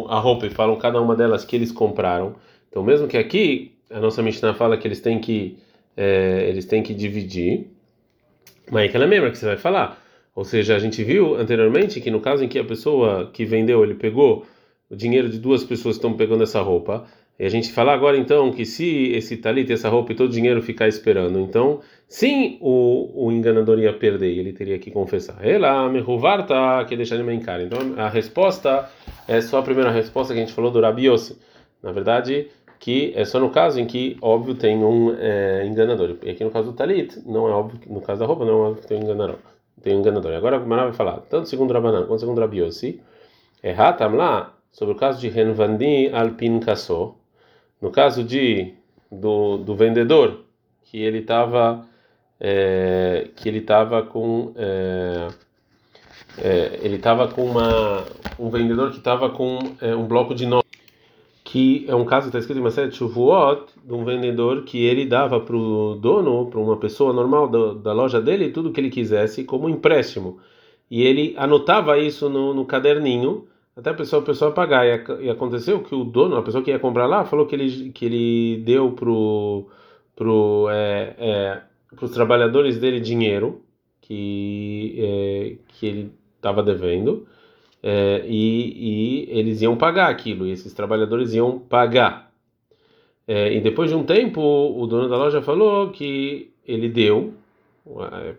a 0.09 0.19
roupa 0.19 0.47
e 0.47 0.51
falam 0.51 0.77
cada 0.77 1.01
uma 1.01 1.14
delas 1.14 1.45
que 1.45 1.55
eles 1.55 1.71
compraram 1.71 2.35
então 2.71 2.83
mesmo 2.83 3.07
que 3.07 3.16
aqui 3.16 3.73
a 3.90 4.01
nossa 4.01 4.23
Mishnah 4.23 4.55
fala 4.55 4.77
que 4.77 4.87
eles 4.87 5.01
têm 5.01 5.19
que 5.19 5.59
é, 5.97 6.47
eles 6.49 6.66
têm 6.66 6.83
que 6.83 6.92
dividir, 6.92 7.69
mas 8.71 8.90
que 8.90 8.97
ela 8.97 9.07
lembra 9.07 9.31
que 9.31 9.38
você 9.38 9.47
vai 9.47 9.57
falar. 9.57 10.03
Ou 10.35 10.45
seja, 10.45 10.77
a 10.77 10.79
gente 10.79 11.03
viu 11.03 11.37
anteriormente 11.37 12.01
que 12.01 12.11
no 12.11 12.21
caso 12.21 12.45
em 12.45 12.49
que 12.49 12.59
a 12.59 12.64
pessoa 12.64 13.31
que 13.33 13.45
vendeu, 13.45 13.83
ele 13.83 13.95
pegou 13.95 14.45
o 14.90 14.96
dinheiro 14.96 15.29
de 15.29 15.38
duas 15.38 15.64
pessoas 15.64 15.96
estão 15.96 16.14
pegando 16.14 16.42
essa 16.42 16.61
roupa, 16.61 17.07
e 17.38 17.44
a 17.44 17.51
gente 17.51 17.70
fala 17.70 17.92
agora 17.92 18.16
então 18.16 18.51
que 18.51 18.64
se 18.64 19.12
esse 19.12 19.37
talit, 19.37 19.70
essa 19.70 19.90
roupa 19.90 20.12
e 20.12 20.14
todo 20.14 20.31
o 20.31 20.33
dinheiro 20.33 20.62
ficar 20.62 20.88
esperando, 20.88 21.38
então 21.38 21.81
sim 22.09 22.57
o, 22.62 23.27
o 23.27 23.31
enganador 23.31 23.79
ia 23.79 23.92
perder, 23.92 24.38
ele 24.38 24.53
teria 24.53 24.79
que 24.79 24.90
confessar. 24.90 25.37
Ela 25.46 25.87
me 25.88 26.01
ruvarta 26.01 26.85
que 26.88 26.96
deixar 26.96 27.16
ele 27.16 27.38
cara. 27.40 27.62
Então 27.62 27.79
a 27.99 28.09
resposta 28.09 28.88
é 29.29 29.40
só 29.42 29.59
a 29.59 29.62
primeira 29.62 29.90
resposta 29.90 30.33
que 30.33 30.40
a 30.40 30.42
gente 30.42 30.55
falou 30.55 30.70
do 30.70 30.81
Rabiose. 30.81 31.38
Na 31.83 31.92
verdade, 31.92 32.49
que 32.79 33.12
é 33.14 33.25
só 33.27 33.38
no 33.38 33.51
caso 33.51 33.79
em 33.79 33.87
que, 33.87 34.16
óbvio, 34.22 34.55
tem 34.55 34.83
um 34.83 35.14
é, 35.18 35.66
enganador. 35.66 36.16
E 36.22 36.31
aqui 36.31 36.42
no 36.42 36.51
caso 36.51 36.72
do 36.72 36.77
talit, 36.77 37.20
não 37.27 37.49
é 37.49 37.51
óbvio, 37.51 37.79
no 37.87 38.01
caso 38.01 38.20
da 38.20 38.27
roupa, 38.27 38.46
não 38.46 38.64
é 38.64 38.68
óbvio 38.68 38.83
que 38.83 38.88
tem 38.88 38.99
um 38.99 39.03
enganador. 39.03 39.37
Tem 39.83 39.94
um 39.94 40.01
enganador. 40.01 40.33
E 40.33 40.37
agora 40.37 40.59
o 40.59 40.66
Mará 40.66 40.85
vai 40.85 40.94
falar, 40.94 41.18
tanto 41.29 41.51
segundo 41.51 41.75
Rabanan 41.75 42.07
quanto 42.07 42.20
segundo 42.20 42.40
Rabi 42.40 42.61
Yossi, 42.61 43.01
é 43.62 43.72
Hatam 43.72 44.16
lá, 44.16 44.56
sobre 44.76 44.94
o 44.94 44.98
caso 44.98 45.18
de 45.18 45.30
Renvandi 45.30 46.10
Alpin 46.12 46.60
Kasso, 46.60 47.14
no 47.80 47.90
caso 47.90 48.22
de 48.22 48.74
do, 49.10 49.56
do 49.56 49.74
vendedor, 49.74 50.42
que 50.82 51.00
ele 51.00 51.20
estava 51.20 51.86
é, 52.38 53.28
que 53.34 53.48
ele 53.48 53.60
estava 53.60 54.02
com 54.02 54.52
é, 54.54 55.28
é, 56.36 56.80
ele 56.82 56.96
estava 56.96 57.26
com 57.26 57.46
uma 57.46 58.04
um 58.38 58.50
vendedor 58.50 58.90
que 58.90 58.98
estava 58.98 59.30
com 59.30 59.58
é, 59.80 59.96
um 59.96 60.06
bloco 60.06 60.34
de 60.34 60.44
nós 60.44 60.62
que 61.42 61.86
é 61.88 61.94
um 61.94 62.04
caso 62.04 62.30
que 62.30 62.36
está 62.36 62.38
escrito 62.38 62.60
em 62.60 62.88
de 62.90 62.96
chuvuot, 62.96 63.72
de 63.82 63.94
um 63.94 64.04
vendedor 64.04 64.64
que 64.64 64.84
ele 64.84 65.06
dava 65.06 65.40
para 65.40 65.56
o 65.56 65.94
dono, 65.94 66.50
para 66.50 66.60
uma 66.60 66.76
pessoa 66.76 67.14
normal 67.14 67.48
da, 67.48 67.72
da, 67.72 67.92
loja 67.94 68.20
dele, 68.20 68.50
tudo 68.50 68.72
que 68.72 68.80
ele 68.80 68.90
quisesse 68.90 69.44
como 69.44 69.68
empréstimo. 69.70 70.38
E 70.90 71.02
ele 71.02 71.34
anotava 71.38 71.98
isso 71.98 72.28
no, 72.28 72.52
no 72.52 72.66
caderninho 72.66 73.46
até 73.76 73.90
a 73.90 73.94
pessoa, 73.94 74.22
a 74.22 74.24
pessoa 74.24 74.52
pagar. 74.52 74.86
E, 75.20 75.28
aconteceu 75.28 75.82
que 75.82 75.94
o 75.94 76.04
dono, 76.04 76.36
a 76.36 76.42
pessoa 76.42 76.64
que 76.64 76.70
ia 76.70 76.78
comprar 76.78 77.06
lá, 77.06 77.24
falou 77.24 77.46
que 77.46 77.54
ele, 77.54 77.90
que 77.90 78.04
ele 78.06 78.62
deu 78.64 78.92
para 78.92 79.06
pro, 80.16 80.68
é, 80.70 81.14
é, 81.18 81.62
os 82.00 82.10
trabalhadores 82.10 82.78
dele 82.78 83.00
dinheiro 83.00 83.62
que, 84.00 84.94
é, 84.98 85.56
que 85.68 85.86
ele 85.86 86.12
estava 86.36 86.62
devendo 86.62 87.26
é, 87.82 88.24
e, 88.26 89.26
e, 89.28 89.38
eles 89.38 89.60
iam 89.60 89.76
pagar 89.76 90.10
aquilo, 90.10 90.46
e 90.46 90.50
esses 90.50 90.72
trabalhadores 90.72 91.34
iam 91.34 91.58
pagar. 91.58 92.32
É, 93.28 93.52
e 93.52 93.60
depois 93.60 93.90
de 93.90 93.96
um 93.96 94.04
tempo, 94.04 94.40
o 94.40 94.86
dono 94.86 95.08
da 95.08 95.16
loja 95.16 95.42
falou 95.42 95.90
que 95.90 96.52
ele 96.66 96.88
deu 96.88 97.34
é, 97.86 98.34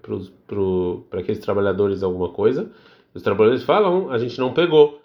para 1.10 1.19
aqueles 1.19 1.39
trabalhadores 1.39 2.04
alguma 2.04 2.30
coisa. 2.30 2.71
Os 3.13 3.21
trabalhadores 3.21 3.63
falam, 3.63 4.10
a 4.12 4.17
gente 4.17 4.38
não 4.39 4.54
pegou. 4.54 4.97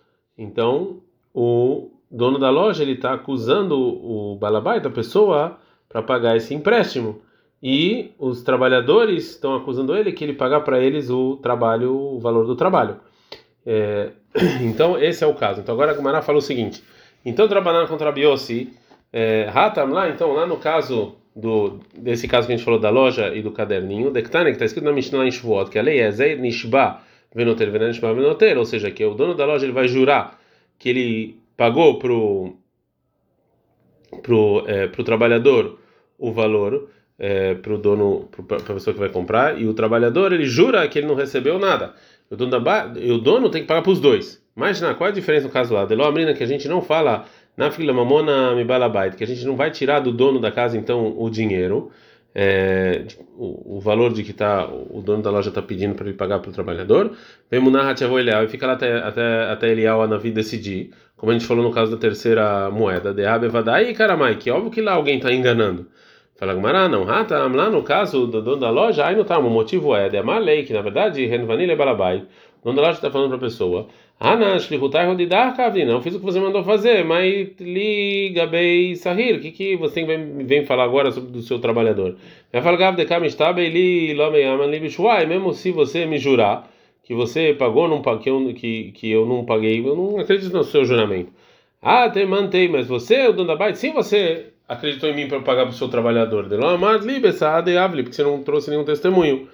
Então, 0.43 0.99
o 1.33 1.91
dono 2.11 2.39
da 2.39 2.51
loja 2.51 2.83
ele 2.83 2.93
está 2.93 3.15
acusando 3.15 3.79
o 3.79 4.37
balabai 4.37 4.81
da 4.81 4.91
pessoa 4.91 5.59
para 5.89 6.03
pagar 6.03 6.37
esse 6.37 6.53
empréstimo. 6.53 7.23
E 7.63 8.11
os 8.19 8.43
trabalhadores 8.43 9.31
estão 9.31 9.55
acusando 9.55 9.97
ele 9.97 10.11
que 10.11 10.25
ele 10.25 10.33
pagar 10.33 10.63
para 10.63 10.81
eles 10.81 11.09
o 11.11 11.37
trabalho, 11.37 11.95
o 11.95 12.19
valor 12.19 12.45
do 12.45 12.57
trabalho. 12.57 12.97
É, 13.65 14.11
então, 14.61 14.99
esse 14.99 15.23
é 15.23 15.27
o 15.27 15.35
caso. 15.35 15.61
Então, 15.61 15.75
agora 15.75 15.93
a 15.93 15.95
Gumara 15.95 16.23
fala 16.23 16.39
o 16.39 16.43
seguinte: 16.43 16.83
então, 17.25 17.47
trabalhando 17.47 17.87
contra 17.87 18.09
a 18.09 18.13
Biossi, 18.13 18.73
é, 19.13 19.49
Hatam 19.55 19.93
lá, 19.93 20.09
então, 20.09 20.33
lá 20.33 20.45
no 20.45 20.57
caso 20.57 21.15
do, 21.37 21.79
desse 21.97 22.27
caso 22.27 22.49
que 22.49 22.53
a 22.53 22.57
gente 22.57 22.65
falou 22.65 22.81
da 22.81 22.91
loja 22.91 23.33
e 23.33 23.41
do 23.41 23.53
caderninho, 23.53 24.11
Dektane, 24.11 24.47
que 24.47 24.57
está 24.57 24.65
escrito 24.65 24.85
na 24.85 24.93
Mishnah 24.93 25.25
em 25.25 25.31
Shavuot, 25.31 25.71
que 25.71 25.79
a 25.79 25.83
lei 25.83 26.01
é 26.01 26.11
Zeir 26.11 26.41
Nishba 26.41 27.01
Venoter 27.35 27.71
Venanishba 27.71 28.13
Venoter, 28.15 28.59
ou 28.59 28.65
seja, 28.65 28.91
que 28.91 29.05
o 29.05 29.15
dono 29.15 29.35
da 29.35 29.45
loja 29.45 29.65
ele 29.65 29.73
vai 29.73 29.89
jurar 29.89 30.39
que 30.79 30.89
ele 30.89 31.39
pagou 31.57 31.99
pro 31.99 32.57
pro, 34.23 34.65
é, 34.67 34.89
pro 34.89 35.05
trabalhador 35.05 35.79
o 36.19 36.33
valor 36.33 36.89
é, 37.19 37.55
para 37.55 37.73
o 37.73 37.79
dono, 37.79 38.29
para 38.47 38.57
a 38.57 38.75
pessoa 38.75 38.93
que 38.93 39.01
vai 39.01 39.09
comprar, 39.09 39.61
e 39.61 39.67
o 39.67 39.75
trabalhador 39.75 40.33
ele 40.33 40.45
jura 40.45 40.87
que 40.89 40.99
ele 40.99 41.07
não 41.07 41.15
recebeu 41.15 41.59
nada. 41.59 41.95
O 42.31 42.37
dono, 42.37 42.51
da, 42.51 42.93
o 43.15 43.19
dono 43.19 43.49
tem 43.49 43.63
que 43.63 43.69
pagar 43.69 43.83
para 43.83 43.93
os 43.93 44.01
dois. 44.01 44.43
Imagina, 44.57 44.95
qual 44.95 45.09
é 45.09 45.11
a 45.11 45.15
diferença 45.15 45.47
no 45.47 45.53
caso 45.53 45.73
lá? 45.73 45.85
Deló 45.85 46.05
Amrina, 46.05 46.35
que 46.35 46.43
a 46.43 46.47
gente 46.47 46.69
não 46.69 46.83
fala 46.83 47.27
na 47.57 47.71
fila 47.71 47.93
mamona 47.93 48.55
mibalabait, 48.55 49.15
que 49.15 49.25
a 49.25 49.27
gente 49.27 49.45
não 49.45 49.57
vai 49.57 49.71
tirar 49.71 50.01
do 50.01 50.11
dono 50.11 50.41
da 50.41 50.51
casa 50.51 50.77
então 50.77 51.15
o 51.19 51.31
dinheiro, 51.31 51.91
é, 52.35 53.05
o, 53.37 53.77
o, 53.77 53.81
valor 53.81 54.13
de 54.13 54.23
que 54.23 54.33
tá, 54.33 54.67
o 54.67 55.03
dono 55.03 55.23
da 55.23 55.31
loja 55.31 55.51
está 55.51 55.61
pedindo 55.61 55.95
para 55.95 56.07
ele 56.07 56.17
pagar 56.17 56.39
para 56.39 56.51
o 56.51 56.53
trabalhador, 56.53 57.13
vem 57.51 57.61
Munah 57.61 57.93
e 57.93 58.49
fica 58.49 58.67
lá 58.67 58.73
até, 58.73 58.99
até, 58.99 59.51
até 59.51 59.71
Elial 59.71 60.07
na 60.09 60.17
vida 60.17 60.37
decidir, 60.37 60.91
como 61.17 61.31
a 61.31 61.35
gente 61.35 61.47
falou 61.47 61.63
no 61.63 61.71
caso 61.71 61.91
da 61.91 61.99
terceira 61.99 62.71
moeda, 62.71 63.13
de 63.13 63.25
Abevadai 63.25 63.91
e 63.91 63.95
Karamai, 63.95 64.37
que 64.37 64.51
óbvio 64.51 64.71
que 64.71 64.81
lá 64.81 64.95
alguém 64.95 65.19
está 65.19 65.33
enganando. 65.33 65.87
Fala 66.37 66.55
Gmará, 66.55 66.89
não, 66.89 67.05
Rata, 67.05 67.39
lá 67.47 67.71
no 67.71 67.83
caso 67.83 68.27
do 68.27 68.43
dono 68.43 68.57
da 68.57 68.71
loja, 68.71 69.07
aí 69.07 69.15
não 69.15 69.25
tá, 69.25 69.39
o 69.39 69.51
motivo 69.51 69.95
é 69.95 70.09
de 70.09 70.17
Amalei, 70.17 70.65
que 70.65 70.73
na 70.73 70.81
verdade, 70.81 71.25
Renvanile 71.27 71.77
Balabai, 71.77 72.27
o 72.63 72.65
dono 72.65 72.77
da 72.77 72.83
loja 72.83 72.99
está 72.99 73.11
falando 73.11 73.29
para 73.29 73.37
a 73.37 73.41
pessoa, 73.41 73.89
Ana, 74.25 74.57
Shlihutai 74.57 75.05
Rodidar 75.05 75.57
Kavdi, 75.57 75.85
não 75.85 76.01
fiz 76.01 76.15
o 76.15 76.21
que 76.21 76.25
você 76.25 76.39
mandou 76.39 76.63
fazer, 76.63 77.05
mas 77.05 77.49
liga 77.59 78.47
bem 78.47 78.95
Sahir, 78.95 79.35
o 79.35 79.41
que, 79.41 79.51
que 79.51 79.75
você 79.75 80.05
vem, 80.05 80.47
vem 80.47 80.65
falar 80.65 80.85
agora 80.85 81.11
sobre 81.11 81.37
o 81.37 81.43
seu 81.43 81.59
trabalhador? 81.59 82.15
Vai 82.53 82.63
falar 82.63 82.77
Gavde 82.77 83.05
Kamishtabe 83.05 83.69
li 83.69 84.15
Lomeyaman 84.15 84.67
Libishuai, 84.67 85.27
mesmo 85.27 85.53
se 85.53 85.73
você 85.73 86.07
me 86.07 86.19
jurar 86.19 86.71
que 87.03 87.13
você 87.13 87.53
pagou, 87.53 87.89
não, 87.89 88.01
que, 88.01 88.31
eu, 88.31 88.55
que, 88.55 88.93
que 88.93 89.11
eu 89.11 89.27
não 89.27 89.45
paguei, 89.45 89.81
eu 89.81 89.97
não 89.97 90.17
acredito 90.21 90.53
no 90.53 90.63
seu 90.63 90.85
juramento. 90.85 91.33
Ah, 91.83 92.09
te 92.09 92.25
mantei, 92.25 92.69
mas 92.69 92.87
você, 92.87 93.27
o 93.27 93.33
dono 93.33 93.49
da 93.49 93.57
baita, 93.57 93.77
sim, 93.77 93.93
você 93.93 94.53
acreditou 94.69 95.11
em 95.11 95.17
mim 95.17 95.27
para 95.27 95.41
pagar 95.41 95.65
para 95.65 95.73
o 95.73 95.77
seu 95.77 95.89
trabalhador. 95.89 96.47
Porque 96.49 98.13
você 98.13 98.23
não 98.23 98.41
trouxe 98.45 98.71
nenhum 98.71 98.85
testemunho. 98.85 99.49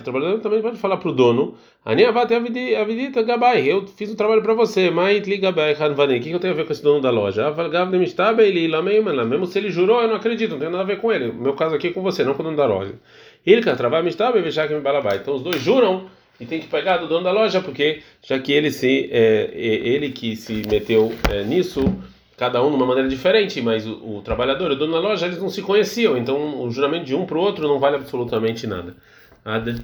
O 0.00 0.02
trabalhador 0.02 0.40
também 0.40 0.60
pode 0.60 0.78
falar 0.78 0.96
para 0.96 1.08
o 1.08 1.12
dono: 1.12 1.54
Eu 3.64 3.86
fiz 3.86 4.10
o 4.10 4.16
trabalho 4.16 4.42
para 4.42 4.52
você, 4.52 4.90
mas 4.90 5.18
o 5.18 5.22
que 5.22 6.30
eu 6.30 6.40
tenho 6.40 6.52
a 6.52 6.56
ver 6.56 6.66
com 6.66 6.72
esse 6.72 6.82
dono 6.82 7.00
da 7.00 7.10
loja? 7.10 7.54
Mesmo 9.24 9.46
se 9.46 9.58
ele 9.58 9.70
jurou, 9.70 10.02
eu 10.02 10.08
não 10.08 10.16
acredito, 10.16 10.50
não 10.50 10.58
tem 10.58 10.70
nada 10.70 10.82
a 10.82 10.86
ver 10.86 10.98
com 10.98 11.12
ele. 11.12 11.32
Meu 11.32 11.54
caso 11.54 11.76
aqui 11.76 11.88
é 11.88 11.92
com 11.92 12.02
você, 12.02 12.24
não 12.24 12.34
com 12.34 12.42
o 12.42 12.44
dono 12.44 12.56
da 12.56 12.66
loja. 12.66 12.94
Ele 13.46 13.62
Então 15.22 15.36
os 15.36 15.42
dois 15.42 15.60
juram 15.60 16.06
e 16.40 16.44
tem 16.44 16.60
que 16.60 16.66
pegar 16.66 16.98
do 16.98 17.06
dono 17.06 17.24
da 17.24 17.32
loja, 17.32 17.60
porque 17.60 18.00
já 18.22 18.38
que 18.38 18.52
ele 18.52 18.70
se 18.70 19.08
é, 19.12 19.50
ele 19.54 20.10
que 20.10 20.34
se 20.36 20.62
meteu 20.68 21.12
é, 21.30 21.44
nisso 21.44 21.84
cada 22.38 22.62
um 22.62 22.70
de 22.70 22.76
uma 22.76 22.86
maneira 22.86 23.08
diferente, 23.08 23.60
mas 23.60 23.84
o, 23.84 24.18
o 24.18 24.22
trabalhador 24.22 24.70
e 24.70 24.74
o 24.74 24.78
dono 24.78 24.92
da 24.92 25.00
loja 25.00 25.26
eles 25.26 25.38
não 25.38 25.50
se 25.50 25.60
conheciam, 25.60 26.16
então 26.16 26.62
o 26.62 26.70
juramento 26.70 27.04
de 27.04 27.14
um 27.14 27.26
para 27.26 27.36
o 27.36 27.40
outro 27.40 27.66
não 27.66 27.80
vale 27.80 27.96
absolutamente 27.96 28.66
nada. 28.66 28.96
Nada. 29.44 29.74